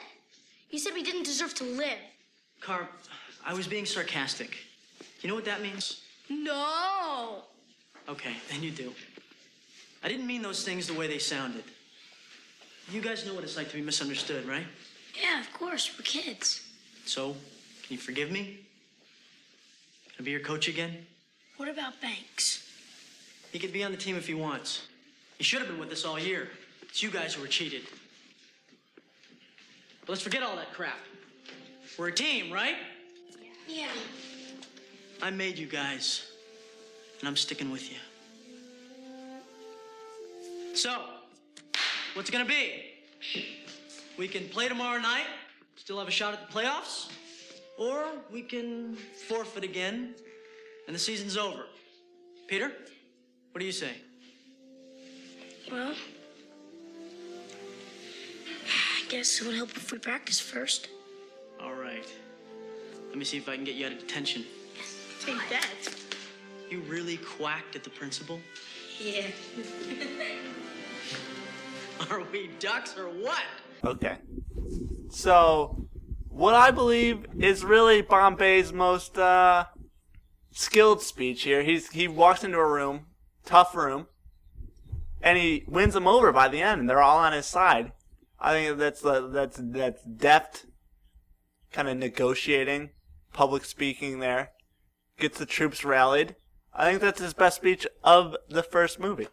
You 0.70 0.80
said 0.80 0.94
we 0.94 1.04
didn't 1.04 1.24
deserve 1.24 1.54
to 1.56 1.64
live. 1.64 1.98
Carp, 2.60 2.92
I 3.46 3.54
was 3.54 3.68
being 3.68 3.86
sarcastic. 3.86 4.58
You 5.22 5.30
know 5.30 5.36
what 5.36 5.46
that 5.46 5.62
means? 5.62 6.02
No. 6.30 7.44
Okay, 8.10 8.36
then 8.50 8.64
you 8.64 8.72
do. 8.72 8.94
I 10.04 10.10
didn't 10.10 10.28
mean 10.28 10.42
those 10.42 10.66
things 10.66 10.88
the 10.88 10.94
way 10.94 11.08
they 11.08 11.20
sounded. 11.20 11.64
You 12.92 13.02
guys 13.02 13.26
know 13.26 13.34
what 13.34 13.44
it's 13.44 13.56
like 13.56 13.70
to 13.70 13.76
be 13.76 13.82
misunderstood, 13.82 14.46
right? 14.46 14.66
Yeah, 15.22 15.40
of 15.40 15.52
course. 15.54 15.92
We're 15.98 16.04
kids. 16.04 16.68
So, 17.06 17.32
can 17.84 17.94
you 17.94 17.98
forgive 17.98 18.32
me? 18.32 18.60
Can 20.16 20.20
I 20.20 20.24
be 20.24 20.32
your 20.32 20.42
coach 20.42 20.68
again? 20.68 21.06
What 21.58 21.70
about 21.70 22.02
Banks? 22.02 22.70
He 23.52 23.60
could 23.60 23.72
be 23.72 23.84
on 23.84 23.92
the 23.92 23.98
team 23.98 24.18
if 24.18 24.28
he 24.28 24.34
wants. 24.34 24.88
He 25.38 25.44
should 25.44 25.60
have 25.60 25.70
been 25.70 25.80
with 25.80 25.92
us 25.92 26.04
all 26.04 26.20
year. 26.20 26.50
It's 26.82 27.02
you 27.02 27.10
guys 27.10 27.36
who 27.36 27.42
were 27.42 27.48
cheated. 27.48 27.84
But 30.06 30.10
let's 30.10 30.22
forget 30.22 30.44
all 30.44 30.56
that 30.58 30.74
crap. 30.74 31.00
We're 31.98 32.10
a 32.10 32.14
team, 32.14 32.52
right? 32.52 32.76
Yeah. 33.68 33.88
I 35.22 35.30
made 35.30 35.58
you 35.58 35.66
guys, 35.66 36.28
and 37.20 37.30
I'm 37.30 37.38
sticking 37.38 37.72
with 37.72 37.90
you. 37.90 37.98
So, 40.74 41.04
what's 42.14 42.28
it 42.28 42.32
gonna 42.34 42.44
be? 42.44 42.84
We 44.18 44.28
can 44.28 44.50
play 44.50 44.68
tomorrow 44.68 45.00
night, 45.00 45.28
still 45.78 45.98
have 46.00 46.08
a 46.10 46.12
shot 46.12 46.34
at 46.34 46.48
the 46.48 46.54
playoffs, 46.54 47.10
or 47.78 48.06
we 48.32 48.42
can 48.42 48.98
forfeit 49.28 49.64
again, 49.64 50.16
and 50.88 50.96
the 50.96 51.00
season's 51.00 51.38
over. 51.38 51.66
Peter, 52.48 52.72
what 53.52 53.60
do 53.60 53.66
you 53.66 53.72
say? 53.72 53.92
Well, 55.72 55.94
guess 59.14 59.40
it 59.40 59.46
would 59.46 59.56
help 59.56 59.70
if 59.76 59.92
we 59.92 60.00
practice 60.00 60.40
first. 60.40 60.88
All 61.62 61.76
right. 61.76 62.12
Let 63.10 63.16
me 63.16 63.24
see 63.24 63.38
if 63.38 63.48
I 63.48 63.56
can 63.56 63.64
get 63.64 63.76
you 63.76 63.86
out 63.86 63.92
of 63.92 64.00
detention. 64.00 64.44
Take 65.24 65.38
that. 65.52 65.68
You 66.72 66.80
really 66.80 67.18
quacked 67.18 67.76
at 67.76 67.84
the 67.84 67.92
principal? 67.92 68.40
Yeah. 69.00 69.28
Are 72.10 72.24
we 72.32 72.50
ducks 72.58 72.98
or 72.98 73.06
what? 73.06 73.44
Okay. 73.86 74.18
So, 75.12 75.86
what 76.30 76.56
I 76.56 76.72
believe 76.72 77.28
is 77.38 77.64
really 77.64 78.02
Bombay's 78.02 78.74
most 78.74 79.20
uh, 79.20 79.66
skilled 80.54 81.04
speech 81.04 81.44
here. 81.44 81.62
He's 81.62 81.92
he 81.92 82.08
walks 82.08 82.44
into 82.44 82.58
a 82.58 82.68
room, 82.68 83.06
tough 83.46 83.76
room, 83.76 84.08
and 85.22 85.38
he 85.38 85.66
wins 85.68 85.94
them 85.94 86.08
over 86.08 86.32
by 86.32 86.48
the 86.48 86.64
end, 86.64 86.82
and 86.82 86.90
they're 86.90 87.04
all 87.04 87.20
on 87.20 87.32
his 87.32 87.46
side. 87.46 87.92
I 88.44 88.52
think 88.52 88.78
that's 88.78 89.06
uh, 89.06 89.28
that's 89.28 89.58
that's 89.62 90.04
deft, 90.04 90.66
kind 91.72 91.88
of 91.88 91.98
negotiating, 91.98 92.90
public 93.32 93.64
speaking. 93.64 94.20
There, 94.20 94.52
gets 95.18 95.40
the 95.40 95.46
troops 95.46 95.86
rallied. 95.86 96.36
I 96.74 96.90
think 96.90 97.02
that's 97.02 97.22
his 97.22 97.34
best 97.34 97.56
speech 97.56 97.88
of 98.04 98.36
the 98.50 98.64
first 98.64 99.00
movie. 99.00 99.28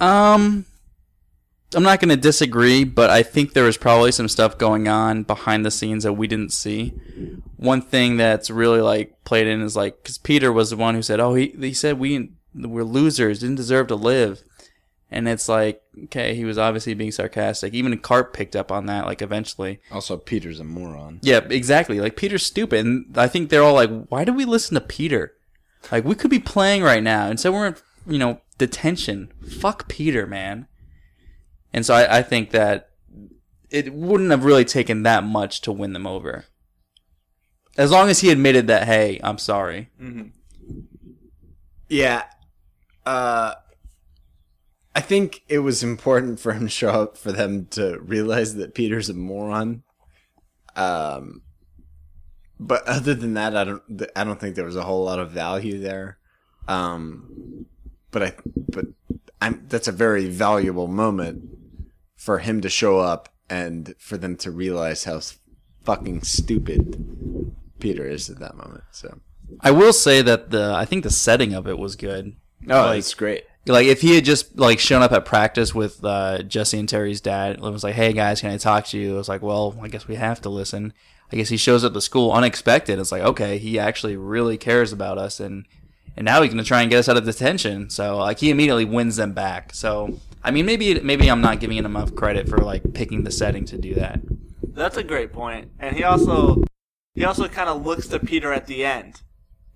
Um, 0.00 0.66
I'm 1.74 1.82
not 1.82 1.98
going 1.98 2.10
to 2.10 2.16
disagree, 2.16 2.84
but 2.84 3.10
I 3.10 3.22
think 3.22 3.52
there 3.52 3.64
was 3.64 3.76
probably 3.76 4.12
some 4.12 4.28
stuff 4.28 4.58
going 4.58 4.86
on 4.86 5.24
behind 5.24 5.64
the 5.64 5.70
scenes 5.70 6.04
that 6.04 6.12
we 6.12 6.28
didn't 6.28 6.52
see. 6.52 6.90
One 7.56 7.82
thing 7.82 8.18
that's 8.18 8.50
really 8.50 8.80
like 8.80 9.24
played 9.24 9.48
in 9.48 9.62
is 9.62 9.74
like 9.74 10.02
because 10.02 10.18
Peter 10.18 10.52
was 10.52 10.70
the 10.70 10.76
one 10.76 10.94
who 10.94 11.02
said, 11.02 11.18
"Oh, 11.18 11.34
he 11.34 11.54
he 11.58 11.74
said 11.74 11.98
we 11.98 12.30
we're 12.54 12.84
losers, 12.84 13.40
didn't 13.40 13.56
deserve 13.56 13.88
to 13.88 13.96
live," 13.96 14.44
and 15.12 15.28
it's 15.28 15.48
like, 15.48 15.82
okay, 16.04 16.34
he 16.34 16.44
was 16.44 16.58
obviously 16.58 16.94
being 16.94 17.12
sarcastic. 17.12 17.74
Even 17.74 17.96
Carp 17.98 18.32
picked 18.32 18.56
up 18.56 18.72
on 18.72 18.86
that, 18.86 19.06
like 19.06 19.22
eventually. 19.22 19.80
Also, 19.90 20.16
Peter's 20.16 20.58
a 20.58 20.64
moron. 20.64 21.20
Yeah, 21.22 21.40
exactly. 21.50 22.00
Like 22.00 22.16
Peter's 22.16 22.44
stupid, 22.44 22.84
and 22.84 23.16
I 23.16 23.28
think 23.28 23.50
they're 23.50 23.62
all 23.62 23.74
like, 23.74 23.90
"Why 24.08 24.24
do 24.24 24.32
we 24.32 24.44
listen 24.44 24.74
to 24.74 24.80
Peter? 24.80 25.34
Like 25.90 26.04
we 26.04 26.14
could 26.14 26.30
be 26.30 26.38
playing 26.38 26.82
right 26.82 27.02
now, 27.02 27.28
instead 27.28 27.52
we're 27.52 27.66
in, 27.68 27.76
you 28.06 28.18
know, 28.18 28.40
detention. 28.58 29.32
Fuck 29.60 29.88
Peter, 29.88 30.26
man." 30.26 30.66
And 31.72 31.86
so 31.86 31.94
I, 31.94 32.18
I 32.18 32.22
think 32.22 32.50
that 32.50 32.90
it 33.70 33.92
wouldn't 33.94 34.30
have 34.30 34.44
really 34.44 34.64
taken 34.64 35.02
that 35.02 35.24
much 35.24 35.60
to 35.62 35.72
win 35.72 35.92
them 35.92 36.06
over. 36.06 36.44
As 37.78 37.90
long 37.90 38.10
as 38.10 38.20
he 38.20 38.30
admitted 38.30 38.66
that, 38.66 38.84
hey, 38.84 39.18
I'm 39.24 39.38
sorry. 39.38 39.88
Yeah. 41.88 42.24
Uh, 43.06 43.54
I 44.94 45.00
think 45.00 45.42
it 45.48 45.60
was 45.60 45.82
important 45.82 46.38
for 46.38 46.52
him 46.52 46.62
to 46.64 46.68
show 46.68 46.90
up 46.90 47.16
for 47.16 47.32
them 47.32 47.66
to 47.70 47.98
realize 48.00 48.56
that 48.56 48.74
Peter's 48.74 49.08
a 49.08 49.14
moron. 49.14 49.82
Um, 50.76 51.42
but 52.60 52.86
other 52.86 53.14
than 53.14 53.34
that, 53.34 53.56
I 53.56 53.64
don't. 53.64 53.82
I 54.14 54.24
don't 54.24 54.38
think 54.38 54.54
there 54.54 54.64
was 54.64 54.76
a 54.76 54.84
whole 54.84 55.04
lot 55.04 55.18
of 55.18 55.30
value 55.30 55.80
there. 55.80 56.18
Um, 56.68 57.66
but 58.10 58.22
I. 58.22 58.34
But 58.68 58.86
I'm. 59.40 59.64
That's 59.68 59.88
a 59.88 59.92
very 59.92 60.28
valuable 60.28 60.86
moment 60.88 61.48
for 62.16 62.38
him 62.38 62.60
to 62.60 62.68
show 62.68 63.00
up 63.00 63.28
and 63.50 63.94
for 63.98 64.16
them 64.16 64.36
to 64.36 64.50
realize 64.50 65.04
how 65.04 65.20
fucking 65.84 66.22
stupid 66.22 67.54
Peter 67.80 68.06
is 68.06 68.30
at 68.30 68.38
that 68.38 68.56
moment. 68.56 68.84
So. 68.92 69.18
I 69.60 69.70
will 69.72 69.92
say 69.92 70.22
that 70.22 70.50
the 70.50 70.72
I 70.74 70.84
think 70.84 71.02
the 71.02 71.10
setting 71.10 71.52
of 71.54 71.66
it 71.66 71.78
was 71.78 71.96
good. 71.96 72.36
Oh, 72.68 72.74
Like- 72.82 72.98
it's 73.00 73.14
great. 73.14 73.44
Like 73.66 73.86
if 73.86 74.00
he 74.00 74.14
had 74.14 74.24
just 74.24 74.58
like 74.58 74.78
shown 74.78 75.02
up 75.02 75.12
at 75.12 75.24
practice 75.24 75.74
with 75.74 76.04
uh, 76.04 76.42
Jesse 76.42 76.78
and 76.78 76.88
Terry's 76.88 77.20
dad, 77.20 77.56
and 77.56 77.72
was 77.72 77.84
like, 77.84 77.94
"Hey 77.94 78.12
guys, 78.12 78.40
can 78.40 78.50
I 78.50 78.56
talk 78.56 78.86
to 78.86 78.98
you?" 78.98 79.14
It 79.14 79.18
was 79.18 79.28
like, 79.28 79.42
"Well, 79.42 79.76
I 79.80 79.88
guess 79.88 80.08
we 80.08 80.16
have 80.16 80.40
to 80.42 80.48
listen." 80.48 80.92
I 81.32 81.36
guess 81.36 81.48
he 81.48 81.56
shows 81.56 81.82
up 81.82 81.94
to 81.94 82.00
school 82.00 82.30
unexpected. 82.30 82.98
It's 82.98 83.10
like, 83.10 83.22
okay, 83.22 83.56
he 83.56 83.78
actually 83.78 84.16
really 84.16 84.58
cares 84.58 84.92
about 84.92 85.16
us, 85.16 85.40
and 85.40 85.64
and 86.16 86.24
now 86.24 86.42
he's 86.42 86.52
gonna 86.52 86.64
try 86.64 86.82
and 86.82 86.90
get 86.90 86.98
us 86.98 87.08
out 87.08 87.16
of 87.16 87.24
detention. 87.24 87.88
So 87.88 88.18
like 88.18 88.40
he 88.40 88.50
immediately 88.50 88.84
wins 88.84 89.16
them 89.16 89.32
back. 89.32 89.74
So 89.74 90.18
I 90.44 90.50
mean, 90.50 90.66
maybe 90.66 91.00
maybe 91.00 91.30
I'm 91.30 91.40
not 91.40 91.60
giving 91.60 91.78
him 91.78 91.86
enough 91.86 92.14
credit 92.14 92.48
for 92.48 92.58
like 92.58 92.92
picking 92.92 93.24
the 93.24 93.30
setting 93.30 93.64
to 93.66 93.78
do 93.78 93.94
that. 93.94 94.20
That's 94.74 94.96
a 94.96 95.04
great. 95.04 95.30
And 95.78 95.96
he 95.96 96.02
also 96.04 96.64
he 97.14 97.24
also 97.24 97.48
kind 97.48 97.68
of 97.68 97.84
looks 97.84 98.08
to 98.08 98.18
Peter 98.18 98.52
at 98.52 98.66
the 98.66 98.84
end. 98.84 99.22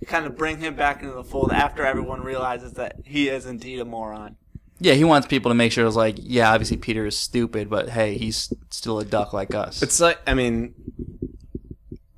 Kind 0.05 0.27
of 0.27 0.37
bring 0.37 0.59
him 0.59 0.77
back 0.77 1.03
into 1.03 1.15
the 1.15 1.25
fold 1.25 1.51
after 1.53 1.85
everyone 1.85 2.23
realizes 2.23 2.75
that 2.75 2.97
he 3.05 3.29
is 3.29 3.47
indeed 3.47 3.81
a 3.81 3.85
moron. 3.85 4.37
Yeah, 4.79 4.93
he 4.93 5.05
wants 5.05 5.27
people 5.27 5.51
to 5.51 5.55
make 5.55 5.73
sure 5.73 5.87
it's 5.87 5.97
like, 5.97 6.17
yeah, 6.21 6.53
obviously 6.53 6.77
Peter 6.77 7.07
is 7.07 7.19
stupid, 7.19 7.71
but 7.71 7.89
hey, 7.89 8.19
he's 8.19 8.53
still 8.71 8.99
a 9.01 9.05
duck 9.05 9.33
like 9.33 9.55
us. 9.55 9.83
It's 9.83 9.99
like 9.99 10.19
I 10.27 10.35
mean, 10.35 10.75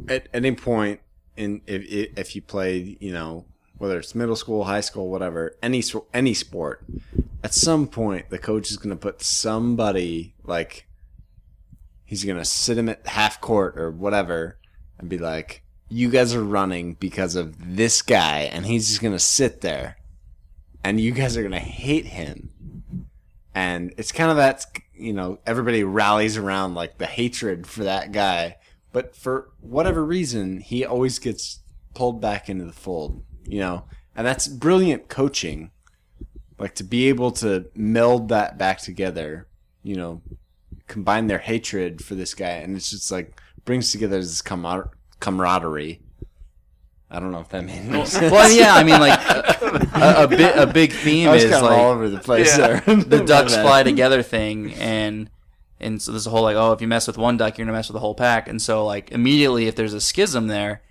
at 0.08 0.28
any 0.34 0.52
point 0.52 1.00
in 1.36 1.60
if 1.66 1.84
if 1.88 2.34
you 2.36 2.42
play, 2.42 2.96
you 3.00 3.12
know, 3.12 3.44
whether 3.78 3.98
it's 3.98 4.14
middle 4.14 4.36
school, 4.36 4.64
high 4.64 4.80
school, 4.80 5.08
whatever, 5.08 5.56
any 5.62 5.78
s- 5.78 5.94
any 6.12 6.34
sport, 6.34 6.84
at 7.44 7.54
some 7.54 7.86
point 7.86 8.28
the 8.30 8.38
coach 8.38 8.70
is 8.70 8.76
going 8.76 8.90
to 8.90 9.00
put 9.00 9.22
somebody 9.22 10.34
like 10.44 10.86
he's 12.04 12.24
going 12.24 12.38
to 12.38 12.44
sit 12.44 12.76
him 12.76 12.88
at 12.88 13.06
half 13.06 13.40
court 13.40 13.78
or 13.78 13.90
whatever 13.90 14.58
and 14.98 15.08
be 15.08 15.18
like, 15.18 15.62
"You 15.88 16.10
guys 16.10 16.34
are 16.34 16.44
running 16.44 16.94
because 16.94 17.34
of 17.36 17.76
this 17.76 18.02
guy," 18.02 18.40
and 18.40 18.66
he's 18.66 18.88
just 18.88 19.00
to 19.12 19.18
sit 19.18 19.60
there, 19.60 19.96
and 20.84 21.00
you 21.00 21.12
guys 21.12 21.36
are 21.36 21.42
to 21.52 21.58
hate 21.58 22.06
him. 22.06 22.50
And 23.54 23.92
it's 23.96 24.12
kind 24.12 24.30
of 24.30 24.36
that 24.36 24.66
you 24.94 25.12
know 25.12 25.38
everybody 25.46 25.84
rallies 25.84 26.36
around 26.36 26.74
like 26.74 26.98
the 26.98 27.06
hatred 27.06 27.66
for 27.66 27.84
that 27.84 28.12
guy. 28.12 28.56
But 28.92 29.14
for 29.14 29.50
whatever 29.60 30.04
reason 30.04 30.60
he 30.60 30.84
always 30.84 31.18
gets 31.18 31.60
pulled 31.94 32.20
back 32.20 32.48
into 32.48 32.64
the 32.64 32.72
fold 32.72 33.22
you 33.48 33.60
know? 33.60 33.84
And 34.14 34.26
that's 34.26 34.46
brilliant 34.46 35.08
coaching. 35.08 35.70
Like 36.58 36.74
to 36.76 36.84
be 36.84 37.08
able 37.08 37.30
to 37.32 37.70
meld 37.74 38.28
that 38.28 38.58
back 38.58 38.80
together 38.80 39.46
you 39.84 39.94
know 39.94 40.20
combine 40.88 41.28
their 41.28 41.38
hatred 41.38 42.02
for 42.02 42.14
this 42.14 42.34
guy 42.34 42.48
and 42.48 42.76
it's 42.76 42.90
just 42.90 43.12
like 43.12 43.40
brings 43.64 43.92
together 43.92 44.18
this 44.18 44.42
camar- 44.42 44.90
camaraderie. 45.20 46.00
I 47.10 47.20
don't 47.20 47.32
know 47.32 47.40
if 47.40 47.48
that 47.50 47.64
made 47.64 47.78
any 47.80 48.04
sense 48.04 48.30
well, 48.30 48.50
yeah, 48.50 48.74
I 48.74 48.84
mean, 48.84 49.00
like 49.00 49.18
a, 49.18 50.24
a 50.24 50.28
bit 50.28 50.56
a 50.58 50.66
big 50.66 50.92
theme 50.92 51.28
I 51.28 51.32
was 51.34 51.44
is 51.44 51.50
like 51.50 51.62
all 51.62 51.92
over 51.92 52.08
the 52.10 52.18
place 52.18 52.56
Yeah. 52.58 52.80
there. 52.80 52.96
the 52.96 53.24
ducks 53.24 53.54
fly 53.54 53.82
together 53.82 54.22
thing 54.22 54.74
and 54.74 55.30
and 55.80 56.02
so 56.02 56.10
there's 56.12 56.26
a 56.26 56.30
whole 56.30 56.42
like 56.42 56.56
oh 56.56 56.72
if 56.72 56.82
you 56.82 56.88
mess 56.88 57.06
with 57.06 57.16
one 57.16 57.38
duck 57.38 57.56
you're 57.56 57.64
gonna 57.64 57.76
mess 57.76 57.88
with 57.88 57.94
the 57.94 58.00
whole 58.00 58.14
pack. 58.14 58.46
And 58.46 58.60
so 58.60 58.84
like 58.84 59.10
immediately 59.10 59.66
if 59.68 59.74
there's 59.74 59.94
a 59.94 60.00
schism 60.02 60.48
there 60.48 60.82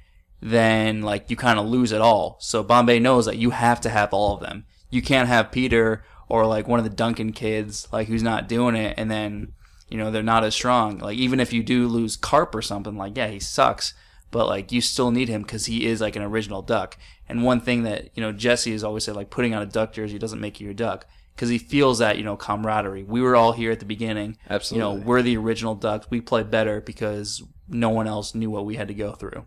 then 0.41 1.01
like 1.03 1.29
you 1.29 1.35
kind 1.35 1.59
of 1.59 1.67
lose 1.67 1.91
it 1.91 2.01
all. 2.01 2.37
So 2.39 2.63
bombay 2.63 2.97
knows 2.99 3.25
that 3.27 3.37
you 3.37 3.51
have 3.51 3.79
to 3.81 3.89
have 3.89 4.11
all 4.13 4.33
of 4.35 4.41
them. 4.41 4.65
You 4.89 5.03
can't 5.03 5.27
have 5.27 5.51
peter 5.51 6.03
or 6.29 6.47
like 6.47 6.67
one 6.67 6.79
of 6.79 6.83
the 6.83 6.89
duncan 6.95 7.31
kids 7.31 7.87
like 7.91 8.07
who's 8.07 8.23
not 8.23 8.47
doing 8.49 8.75
it 8.75 8.95
and 8.97 9.09
then 9.11 9.53
you 9.87 9.97
know 9.99 10.09
they're 10.09 10.23
not 10.23 10.43
as 10.43 10.55
strong. 10.55 10.97
Like 10.97 11.17
even 11.19 11.39
if 11.39 11.53
you 11.53 11.61
do 11.61 11.87
lose 11.87 12.17
carp 12.17 12.55
or 12.55 12.63
something 12.63 12.97
like 12.97 13.15
yeah 13.15 13.27
he 13.27 13.39
sucks 13.39 13.93
but 14.31 14.47
like 14.47 14.71
you 14.71 14.81
still 14.81 15.11
need 15.11 15.29
him 15.29 15.41
because 15.41 15.65
he 15.65 15.85
is 15.85 16.01
like 16.01 16.15
an 16.15 16.23
original 16.23 16.61
duck. 16.61 16.97
And 17.29 17.43
one 17.43 17.59
thing 17.59 17.83
that 17.83 18.09
you 18.15 18.21
know 18.21 18.31
Jesse 18.31 18.71
has 18.71 18.83
always 18.83 19.03
said, 19.03 19.15
like 19.15 19.29
putting 19.29 19.53
on 19.53 19.61
a 19.61 19.67
duck 19.67 19.93
jersey 19.93 20.17
doesn't 20.17 20.41
make 20.41 20.59
you 20.59 20.69
a 20.69 20.73
duck 20.73 21.05
because 21.35 21.49
he 21.49 21.57
feels 21.57 21.99
that 21.99 22.17
you 22.17 22.23
know 22.23 22.35
camaraderie. 22.35 23.03
We 23.03 23.21
were 23.21 23.35
all 23.35 23.53
here 23.53 23.71
at 23.71 23.79
the 23.79 23.85
beginning. 23.85 24.37
Absolutely. 24.49 24.89
You 24.89 24.99
know, 24.99 25.05
we're 25.05 25.21
the 25.21 25.37
original 25.37 25.75
ducks. 25.75 26.07
We 26.09 26.21
play 26.21 26.43
better 26.43 26.81
because 26.81 27.43
no 27.67 27.89
one 27.89 28.07
else 28.07 28.33
knew 28.33 28.49
what 28.49 28.65
we 28.65 28.75
had 28.75 28.87
to 28.87 28.93
go 28.93 29.13
through. 29.13 29.45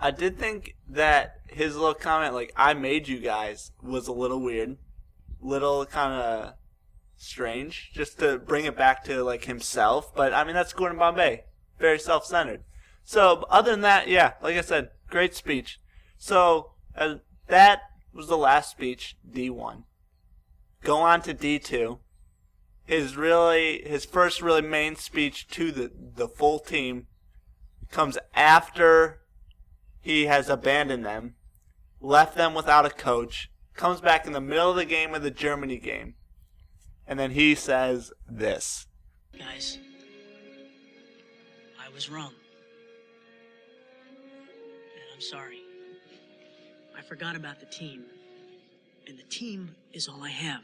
I 0.00 0.10
did 0.10 0.38
think 0.38 0.76
that 0.88 1.40
his 1.48 1.76
little 1.76 1.94
comment, 1.94 2.34
like 2.34 2.52
"I 2.56 2.74
made 2.74 3.08
you 3.08 3.18
guys," 3.18 3.72
was 3.82 4.06
a 4.08 4.12
little 4.12 4.40
weird, 4.40 4.76
little 5.40 5.86
kind 5.86 6.12
of 6.12 6.54
strange, 7.16 7.90
just 7.92 8.18
to 8.20 8.38
bring 8.38 8.64
it 8.64 8.76
back 8.76 9.04
to 9.04 9.24
like 9.24 9.44
himself. 9.44 10.14
But 10.14 10.32
I 10.32 10.44
mean, 10.44 10.54
that's 10.54 10.72
Gordon 10.72 10.98
Bombay, 10.98 11.44
very 11.78 11.98
self-centered. 11.98 12.62
So 13.08 13.46
other 13.48 13.70
than 13.70 13.80
that, 13.80 14.08
yeah, 14.08 14.34
like 14.42 14.58
I 14.58 14.60
said, 14.60 14.90
great 15.08 15.34
speech. 15.34 15.80
So 16.18 16.72
uh, 16.94 17.14
that 17.46 17.80
was 18.12 18.26
the 18.26 18.36
last 18.36 18.70
speech, 18.70 19.16
D 19.26 19.48
one. 19.48 19.84
Go 20.82 20.98
on 20.98 21.22
to 21.22 21.32
D 21.32 21.58
two. 21.58 22.00
His 22.84 23.16
really 23.16 23.80
his 23.86 24.04
first 24.04 24.42
really 24.42 24.60
main 24.60 24.94
speech 24.94 25.48
to 25.52 25.72
the 25.72 25.90
the 26.16 26.28
full 26.28 26.58
team 26.58 27.06
comes 27.90 28.18
after 28.34 29.20
he 30.02 30.26
has 30.26 30.50
abandoned 30.50 31.06
them, 31.06 31.36
left 32.02 32.36
them 32.36 32.52
without 32.52 32.84
a 32.84 32.90
coach, 32.90 33.50
comes 33.72 34.02
back 34.02 34.26
in 34.26 34.34
the 34.34 34.40
middle 34.42 34.68
of 34.68 34.76
the 34.76 34.84
game 34.84 35.14
of 35.14 35.22
the 35.22 35.30
Germany 35.30 35.78
game, 35.78 36.16
and 37.06 37.18
then 37.18 37.30
he 37.30 37.54
says 37.54 38.12
this. 38.28 38.86
Guys, 39.38 39.78
I 41.80 41.88
was 41.94 42.10
wrong. 42.10 42.34
And 45.18 45.24
I'm 45.24 45.30
sorry. 45.30 45.62
I 46.96 47.02
forgot 47.02 47.34
about 47.34 47.58
the 47.58 47.66
team. 47.66 48.04
And 49.08 49.18
the 49.18 49.24
team 49.24 49.74
is 49.92 50.06
all 50.06 50.22
I 50.22 50.28
have. 50.28 50.62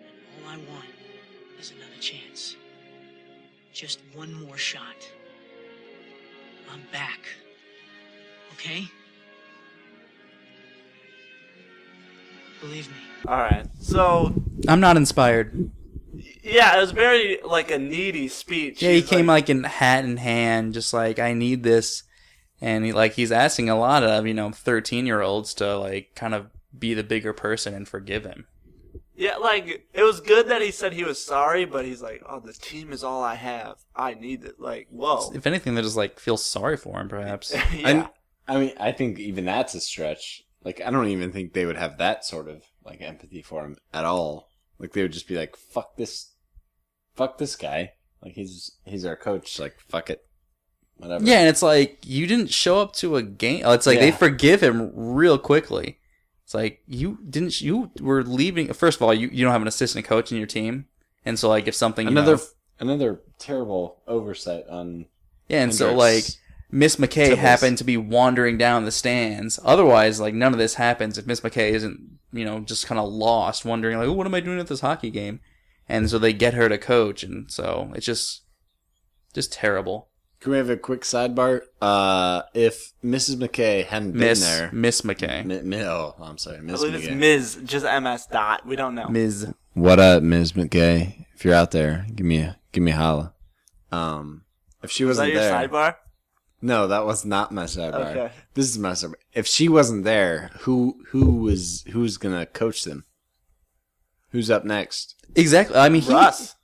And 0.00 0.44
all 0.44 0.50
I 0.50 0.56
want 0.56 0.88
is 1.60 1.70
another 1.70 2.00
chance. 2.00 2.56
Just 3.72 4.00
one 4.12 4.34
more 4.34 4.56
shot. 4.56 5.08
I'm 6.72 6.82
back. 6.90 7.20
Okay? 8.54 8.88
Believe 12.60 12.88
me. 12.88 12.96
All 13.28 13.38
right. 13.38 13.66
So 13.78 14.34
I'm 14.66 14.80
not 14.80 14.96
inspired. 14.96 15.70
yeah, 16.42 16.76
it 16.76 16.80
was 16.80 16.90
very 16.90 17.38
like 17.44 17.70
a 17.70 17.78
needy 17.78 18.26
speech. 18.26 18.82
Yeah, 18.82 18.90
he 18.90 19.00
He's 19.00 19.08
came 19.08 19.26
like, 19.26 19.48
in 19.48 19.62
hat 19.62 20.04
in 20.04 20.16
hand, 20.16 20.74
just 20.74 20.92
like 20.92 21.20
I 21.20 21.34
need 21.34 21.62
this, 21.62 22.02
and 22.64 22.84
he, 22.86 22.92
like 22.92 23.12
he's 23.12 23.30
asking 23.30 23.68
a 23.68 23.78
lot 23.78 24.02
of 24.02 24.26
you 24.26 24.32
know 24.32 24.50
13 24.50 25.04
year 25.04 25.20
olds 25.20 25.52
to 25.54 25.76
like 25.76 26.14
kind 26.14 26.34
of 26.34 26.46
be 26.76 26.94
the 26.94 27.04
bigger 27.04 27.34
person 27.34 27.74
and 27.74 27.86
forgive 27.86 28.24
him. 28.24 28.46
yeah, 29.14 29.36
like 29.36 29.86
it 29.92 30.02
was 30.02 30.20
good 30.20 30.48
that 30.48 30.62
he 30.62 30.70
said 30.70 30.94
he 30.94 31.04
was 31.04 31.22
sorry, 31.22 31.66
but 31.66 31.84
he's 31.84 32.02
like, 32.02 32.22
oh, 32.28 32.40
the 32.40 32.54
team 32.54 32.90
is 32.92 33.04
all 33.04 33.22
I 33.22 33.34
have. 33.34 33.76
I 33.94 34.14
need 34.14 34.44
it. 34.44 34.58
Like, 34.58 34.88
whoa. 34.90 35.30
If 35.34 35.46
anything, 35.46 35.74
they 35.74 35.82
just 35.82 35.96
like 35.96 36.18
feel 36.18 36.38
sorry 36.38 36.76
for 36.76 36.98
him, 36.98 37.08
perhaps. 37.08 37.54
yeah. 37.74 37.88
And, 37.88 38.08
I 38.48 38.58
mean, 38.58 38.72
I 38.80 38.92
think 38.92 39.18
even 39.18 39.44
that's 39.44 39.74
a 39.74 39.80
stretch. 39.80 40.42
Like, 40.64 40.80
I 40.80 40.90
don't 40.90 41.08
even 41.08 41.32
think 41.32 41.52
they 41.52 41.66
would 41.66 41.76
have 41.76 41.98
that 41.98 42.24
sort 42.24 42.48
of 42.48 42.62
like 42.84 43.00
empathy 43.02 43.42
for 43.42 43.64
him 43.64 43.76
at 43.92 44.04
all. 44.04 44.48
Like 44.78 44.92
they 44.92 45.02
would 45.02 45.12
just 45.12 45.28
be 45.28 45.36
like, 45.36 45.54
"Fuck 45.56 45.96
this, 45.96 46.32
fuck 47.14 47.38
this 47.38 47.56
guy." 47.56 47.92
Like 48.22 48.32
he's 48.32 48.72
he's 48.84 49.04
our 49.04 49.16
coach. 49.16 49.60
Like 49.60 49.78
fuck 49.78 50.10
it, 50.10 50.26
whatever. 50.96 51.24
Yeah, 51.24 51.40
and 51.40 51.48
it's 51.48 51.62
like 51.62 51.98
you 52.04 52.26
didn't 52.26 52.50
show 52.50 52.80
up 52.80 52.92
to 52.94 53.16
a 53.16 53.22
game. 53.22 53.62
Oh, 53.64 53.72
it's 53.72 53.86
like 53.86 54.00
they 54.00 54.10
forgive 54.10 54.62
him 54.62 54.90
real 54.94 55.38
quickly. 55.38 55.98
It's 56.44 56.54
like 56.54 56.82
you 56.86 57.18
didn't. 57.28 57.60
You 57.60 57.90
were 58.00 58.22
leaving. 58.22 58.72
First 58.72 58.98
of 58.98 59.02
all, 59.02 59.14
you, 59.14 59.28
you 59.32 59.44
don't 59.44 59.52
have 59.52 59.62
an 59.62 59.68
assistant 59.68 60.04
coach 60.04 60.30
in 60.30 60.38
your 60.38 60.46
team, 60.46 60.86
and 61.24 61.38
so 61.38 61.48
like 61.48 61.66
if 61.66 61.74
something 61.74 62.06
another 62.06 62.36
know- 62.36 62.42
another 62.80 63.20
terrible 63.38 64.00
oversight 64.06 64.64
on. 64.68 65.06
yeah, 65.48 65.62
and 65.62 65.74
so 65.74 65.94
like 65.94 66.24
Miss 66.70 66.96
McKay 66.96 67.28
Tibbles. 67.28 67.38
happened 67.38 67.78
to 67.78 67.84
be 67.84 67.96
wandering 67.96 68.58
down 68.58 68.84
the 68.84 68.90
stands. 68.90 69.58
Otherwise, 69.64 70.20
like 70.20 70.34
none 70.34 70.52
of 70.52 70.58
this 70.58 70.74
happens 70.74 71.16
if 71.18 71.26
Miss 71.26 71.40
McKay 71.40 71.70
isn't 71.70 72.18
you 72.32 72.44
know 72.44 72.60
just 72.60 72.86
kind 72.86 72.98
of 73.00 73.08
lost, 73.08 73.64
wondering 73.64 73.96
like, 73.98 74.08
oh, 74.08 74.12
what 74.12 74.26
am 74.26 74.34
I 74.34 74.40
doing 74.40 74.60
at 74.60 74.66
this 74.66 74.80
hockey 74.80 75.10
game? 75.10 75.40
And 75.88 76.08
so 76.08 76.18
they 76.18 76.32
get 76.32 76.54
her 76.54 76.68
to 76.68 76.78
coach, 76.78 77.22
and 77.22 77.50
so 77.50 77.90
it's 77.94 78.06
just 78.06 78.42
just 79.32 79.52
terrible. 79.52 80.08
Can 80.44 80.50
we 80.50 80.58
have 80.58 80.68
a 80.68 80.76
quick 80.76 81.04
sidebar? 81.04 81.62
Uh, 81.80 82.42
if 82.52 82.92
Mrs. 83.02 83.36
McKay 83.36 83.82
hadn't 83.86 84.14
Miss 84.14 84.40
been 84.40 84.46
there, 84.58 84.70
Miss 84.74 85.00
McKay, 85.00 85.42
Mi- 85.42 85.62
mi- 85.62 85.82
oh, 85.82 86.14
I'm 86.20 86.36
sorry, 86.36 86.58
I 86.58 86.60
Miss 86.60 86.82
believe 86.82 86.96
it's 87.02 87.10
Ms. 87.14 87.60
Just 87.64 87.86
MS 87.86 88.26
dot. 88.26 88.66
We 88.66 88.76
don't 88.76 88.94
know. 88.94 89.08
Ms. 89.08 89.54
What 89.72 89.98
up, 90.00 90.22
Ms. 90.22 90.52
McKay? 90.52 91.24
If 91.34 91.46
you're 91.46 91.54
out 91.54 91.70
there, 91.70 92.04
give 92.14 92.26
me 92.26 92.40
a 92.40 92.58
give 92.72 92.82
me 92.82 92.90
a 92.90 92.94
holla. 92.94 93.32
Um, 93.90 94.42
if 94.82 94.90
she 94.90 95.04
Is 95.04 95.16
that 95.16 95.22
wasn't 95.22 95.32
your 95.32 95.40
there, 95.40 95.66
sidebar? 95.68 95.94
no, 96.60 96.88
that 96.88 97.06
was 97.06 97.24
not 97.24 97.50
my 97.50 97.64
sidebar. 97.64 98.10
Okay. 98.14 98.30
This 98.52 98.68
is 98.68 98.76
my 98.76 98.90
sidebar. 98.92 99.14
If 99.32 99.46
she 99.46 99.70
wasn't 99.70 100.04
there, 100.04 100.50
who 100.58 101.00
who 101.08 101.36
was 101.36 101.84
who's 101.92 102.18
gonna 102.18 102.44
coach 102.44 102.84
them? 102.84 103.06
Who's 104.32 104.50
up 104.50 104.66
next? 104.66 105.14
Exactly. 105.36 105.76
I 105.76 105.88
mean, 105.88 106.02
he, 106.02 106.12
Russ. 106.12 106.54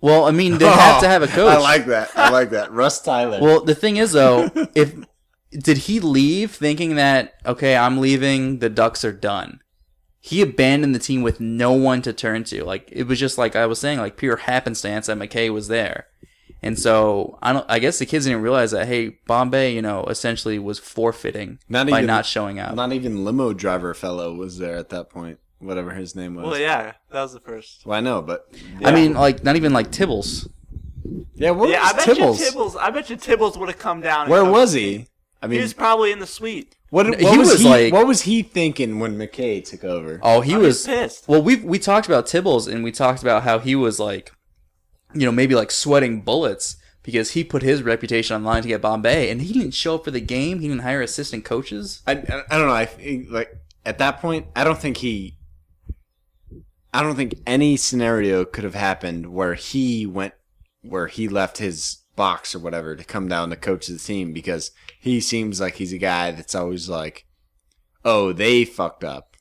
Well, 0.00 0.24
I 0.24 0.30
mean, 0.30 0.58
they 0.58 0.64
oh, 0.68 0.70
have 0.70 1.00
to 1.02 1.08
have 1.08 1.22
a 1.22 1.26
coach. 1.26 1.52
I 1.54 1.58
like 1.58 1.86
that. 1.86 2.10
I 2.16 2.30
like 2.30 2.50
that. 2.50 2.72
Russ 2.72 3.00
Tyler. 3.02 3.38
Well, 3.40 3.64
the 3.64 3.74
thing 3.74 3.96
is 3.96 4.12
though, 4.12 4.50
if 4.74 4.94
did 5.50 5.78
he 5.78 6.00
leave 6.00 6.52
thinking 6.52 6.96
that 6.96 7.34
okay, 7.44 7.76
I'm 7.76 7.98
leaving, 7.98 8.58
the 8.60 8.70
Ducks 8.70 9.04
are 9.04 9.12
done. 9.12 9.60
He 10.22 10.42
abandoned 10.42 10.94
the 10.94 10.98
team 10.98 11.22
with 11.22 11.40
no 11.40 11.72
one 11.72 12.02
to 12.02 12.12
turn 12.12 12.44
to. 12.44 12.64
Like 12.64 12.88
it 12.92 13.04
was 13.04 13.18
just 13.18 13.38
like 13.38 13.56
I 13.56 13.66
was 13.66 13.78
saying, 13.78 13.98
like 13.98 14.16
pure 14.16 14.36
happenstance 14.36 15.06
that 15.06 15.18
McKay 15.18 15.52
was 15.52 15.68
there. 15.68 16.06
And 16.62 16.78
so 16.78 17.38
I 17.42 17.54
don't. 17.54 17.64
I 17.70 17.78
guess 17.78 17.98
the 17.98 18.04
kids 18.06 18.26
didn't 18.26 18.42
realize 18.42 18.72
that. 18.72 18.86
Hey, 18.86 19.18
Bombay, 19.26 19.74
you 19.74 19.80
know, 19.80 20.04
essentially 20.04 20.58
was 20.58 20.78
forfeiting 20.78 21.58
Not 21.70 21.88
by 21.88 21.98
even- 22.00 22.06
not 22.06 22.26
showing 22.26 22.58
out. 22.58 22.74
not 22.74 22.92
even 22.92 23.24
limo 23.24 23.54
driver 23.54 23.94
fellow 23.94 24.34
was 24.34 24.58
there 24.58 24.76
at 24.76 24.90
that 24.90 25.08
point. 25.08 25.38
Whatever 25.60 25.90
his 25.92 26.16
name 26.16 26.34
was. 26.34 26.46
Well, 26.46 26.58
yeah, 26.58 26.92
that 27.10 27.22
was 27.22 27.32
the 27.34 27.40
first. 27.40 27.84
Well, 27.84 27.96
I 27.96 28.00
know, 28.00 28.22
but 28.22 28.50
I 28.84 28.92
mean, 28.92 29.12
like 29.14 29.44
not 29.44 29.56
even 29.56 29.72
like 29.72 29.90
Tibbles. 29.92 30.48
yeah. 31.34 31.50
Where 31.50 31.70
yeah, 31.70 31.82
I 31.82 31.92
was 31.92 32.04
bet 32.06 32.16
Tibbles? 32.16 32.38
you 32.40 32.46
Tibbles. 32.50 32.76
I 32.76 32.90
bet 32.90 33.10
you 33.10 33.16
Tibbles 33.16 33.56
would 33.58 33.68
have 33.68 33.78
come 33.78 34.00
down. 34.00 34.28
Where 34.30 34.44
was 34.44 34.72
he? 34.72 35.06
I 35.42 35.46
mean, 35.46 35.58
He 35.58 35.62
was 35.62 35.72
probably 35.74 36.12
in 36.12 36.18
the 36.18 36.26
suite. 36.26 36.76
what, 36.90 37.06
what 37.06 37.18
He 37.18 37.38
was, 37.38 37.48
was 37.50 37.60
he? 37.60 37.68
like- 37.68 37.92
what 37.92 38.06
was 38.06 38.22
he 38.22 38.42
thinking 38.42 38.98
when 39.00 39.16
McKay 39.18 39.64
took 39.64 39.84
over? 39.84 40.18
Oh, 40.22 40.40
he 40.42 40.54
Oh, 40.54 40.60
was 40.60 40.84
pissed. 40.86 41.26
Well, 41.28 41.42
we 41.42 41.56
we 41.56 41.78
talked 41.78 42.06
about 42.06 42.26
Tibbles 42.26 42.66
and 42.70 42.82
we 42.84 42.92
talked 42.92 43.22
about 43.22 43.42
how 43.42 43.58
he 43.58 43.74
was 43.74 43.98
like, 43.98 44.32
you 45.14 45.26
know, 45.26 45.32
maybe 45.32 45.54
like 45.54 45.70
sweating 45.70 46.20
bullets 46.22 46.76
because 47.02 47.30
he 47.32 47.42
put 47.44 47.62
his 47.62 47.82
reputation 47.82 48.34
on 48.36 48.42
the 48.42 48.48
line 48.48 48.62
to 48.62 48.68
get 48.68 48.82
Bombay, 48.82 49.30
and 49.30 49.40
he 49.40 49.52
didn't 49.54 49.70
show 49.72 49.94
up 49.96 50.04
for 50.04 50.10
the 50.10 50.20
game. 50.20 50.60
He 50.60 50.68
didn't 50.68 50.82
hire 50.82 51.00
assistant 51.02 51.44
coaches. 51.46 52.02
I, 52.06 52.12
I, 52.12 52.42
I 52.50 52.58
don't 52.58 52.66
know. 52.68 52.74
I 52.74 53.26
like 53.30 53.50
at 53.86 53.96
that 53.98 54.20
point, 54.20 54.46
I 54.54 54.64
don't 54.64 54.78
think 54.78 54.98
he. 54.98 55.36
I 56.92 57.02
don't 57.02 57.16
think 57.16 57.36
any 57.46 57.76
scenario 57.76 58.44
could 58.44 58.64
have 58.64 58.74
happened 58.74 59.32
where 59.32 59.54
he 59.54 60.06
went, 60.06 60.34
where 60.82 61.06
he 61.06 61.28
left 61.28 61.58
his 61.58 61.98
box 62.16 62.54
or 62.54 62.58
whatever 62.58 62.96
to 62.96 63.04
come 63.04 63.28
down 63.28 63.50
to 63.50 63.56
coach 63.56 63.86
the 63.86 63.98
team 63.98 64.32
because 64.32 64.72
he 64.98 65.20
seems 65.20 65.60
like 65.60 65.76
he's 65.76 65.92
a 65.92 65.98
guy 65.98 66.32
that's 66.32 66.54
always 66.54 66.88
like, 66.88 67.26
oh, 68.04 68.32
they 68.32 68.64
fucked 68.64 69.04
up, 69.04 69.36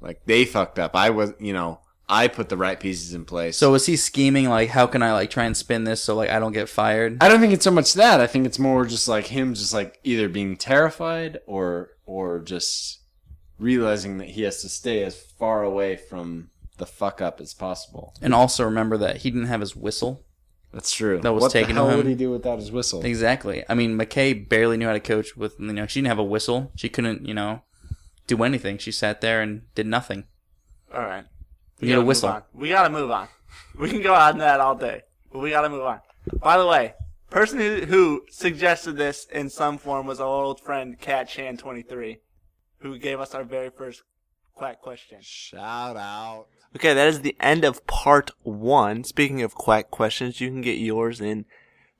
like 0.00 0.22
they 0.26 0.44
fucked 0.44 0.78
up. 0.78 0.96
I 0.96 1.10
was, 1.10 1.32
you 1.38 1.52
know, 1.52 1.80
I 2.08 2.26
put 2.26 2.48
the 2.48 2.56
right 2.56 2.78
pieces 2.78 3.14
in 3.14 3.24
place. 3.24 3.56
So 3.56 3.70
was 3.70 3.86
he 3.86 3.96
scheming 3.96 4.48
like, 4.48 4.70
how 4.70 4.88
can 4.88 5.02
I 5.02 5.12
like 5.12 5.30
try 5.30 5.44
and 5.44 5.56
spin 5.56 5.84
this 5.84 6.02
so 6.02 6.16
like 6.16 6.28
I 6.28 6.40
don't 6.40 6.52
get 6.52 6.68
fired? 6.68 7.22
I 7.22 7.28
don't 7.28 7.40
think 7.40 7.52
it's 7.52 7.64
so 7.64 7.70
much 7.70 7.94
that. 7.94 8.20
I 8.20 8.26
think 8.26 8.46
it's 8.46 8.58
more 8.58 8.84
just 8.84 9.06
like 9.06 9.28
him, 9.28 9.54
just 9.54 9.72
like 9.72 10.00
either 10.02 10.28
being 10.28 10.56
terrified 10.56 11.38
or 11.46 11.90
or 12.06 12.40
just 12.40 13.00
realizing 13.60 14.18
that 14.18 14.30
he 14.30 14.42
has 14.42 14.60
to 14.62 14.68
stay 14.68 15.04
as 15.04 15.14
far 15.14 15.62
away 15.62 15.96
from 15.96 16.50
the 16.80 16.86
fuck 16.86 17.20
up 17.20 17.40
as 17.40 17.54
possible. 17.54 18.14
And 18.20 18.34
also 18.34 18.64
remember 18.64 18.96
that 18.98 19.18
he 19.18 19.30
didn't 19.30 19.46
have 19.46 19.60
his 19.60 19.76
whistle. 19.76 20.24
That's 20.72 20.92
true. 20.92 21.20
That 21.20 21.32
was 21.32 21.42
what 21.42 21.52
taken 21.52 21.76
the 21.76 21.80
to 21.82 21.86
hell 21.86 21.90
him. 21.90 21.96
would 21.98 22.06
he 22.06 22.14
do 22.16 22.30
without 22.30 22.58
his 22.58 22.70
whistle? 22.72 23.04
Exactly. 23.04 23.64
I 23.68 23.74
mean, 23.74 23.96
McKay 23.98 24.48
barely 24.48 24.76
knew 24.76 24.86
how 24.86 24.92
to 24.92 25.00
coach 25.00 25.36
with 25.36 25.58
you 25.60 25.72
know 25.72 25.86
she 25.86 26.00
didn't 26.00 26.08
have 26.08 26.18
a 26.18 26.24
whistle. 26.24 26.72
She 26.76 26.88
couldn't 26.88 27.26
you 27.26 27.34
know 27.34 27.62
do 28.26 28.42
anything. 28.42 28.78
She 28.78 28.92
sat 28.92 29.20
there 29.20 29.40
and 29.42 29.62
did 29.74 29.86
nothing. 29.86 30.24
All 30.94 31.00
right. 31.02 31.24
You 31.80 31.86
need 31.88 31.92
a 31.92 31.96
gotta 31.96 32.06
whistle. 32.06 32.28
on. 32.28 32.42
We 32.52 32.68
gotta 32.68 32.90
move 32.90 33.10
on. 33.10 33.28
We 33.78 33.88
can 33.90 34.02
go 34.02 34.14
on 34.14 34.38
that 34.38 34.60
all 34.60 34.76
day, 34.76 35.02
but 35.32 35.40
we 35.40 35.50
gotta 35.50 35.68
move 35.68 35.82
on. 35.82 36.00
By 36.38 36.56
the 36.58 36.66
way, 36.66 36.94
person 37.30 37.58
who, 37.58 37.80
who 37.86 38.22
suggested 38.30 38.96
this 38.96 39.24
in 39.24 39.48
some 39.50 39.76
form 39.78 40.06
was 40.06 40.20
our 40.20 40.26
old 40.26 40.60
friend 40.60 40.98
Cat 41.00 41.28
Chan 41.28 41.56
twenty 41.56 41.82
three, 41.82 42.18
who 42.78 42.96
gave 42.98 43.18
us 43.18 43.34
our 43.34 43.42
very 43.42 43.70
first 43.70 44.02
quack 44.60 44.82
question. 44.82 45.18
Shout 45.22 45.96
out. 45.96 46.46
Okay, 46.76 46.92
that 46.92 47.08
is 47.08 47.22
the 47.22 47.34
end 47.40 47.64
of 47.64 47.86
part 47.86 48.30
one. 48.42 49.04
Speaking 49.04 49.40
of 49.40 49.54
quack 49.54 49.90
questions, 49.90 50.38
you 50.38 50.50
can 50.50 50.60
get 50.60 50.76
yours 50.76 51.18
in 51.18 51.46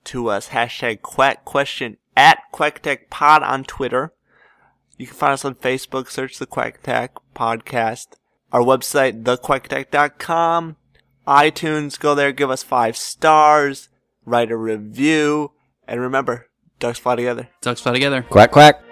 to 0.03 0.29
us. 0.29 0.49
Hashtag 0.49 1.01
quack 1.01 1.43
question 1.43 1.97
at 2.15 2.37
Quack 2.51 2.83
tech 2.83 3.09
Pod 3.09 3.41
on 3.41 3.63
Twitter. 3.63 4.13
You 4.95 5.07
can 5.07 5.15
find 5.15 5.33
us 5.33 5.43
on 5.43 5.55
Facebook. 5.55 6.09
Search 6.09 6.37
the 6.37 6.45
Quack 6.45 6.83
Tech 6.83 7.15
Podcast. 7.35 8.09
Our 8.51 8.61
website, 8.61 9.23
thequacktech.com. 9.23 10.75
iTunes, 11.27 11.99
go 11.99 12.13
there, 12.13 12.31
give 12.31 12.51
us 12.51 12.61
five 12.61 12.95
stars, 12.95 13.89
write 14.23 14.51
a 14.51 14.57
review, 14.57 15.53
and 15.87 15.99
remember, 15.99 16.47
ducks 16.79 16.99
fly 16.99 17.15
together. 17.15 17.49
Ducks 17.61 17.81
fly 17.81 17.93
together. 17.93 18.21
Quack 18.21 18.51
quack. 18.51 18.83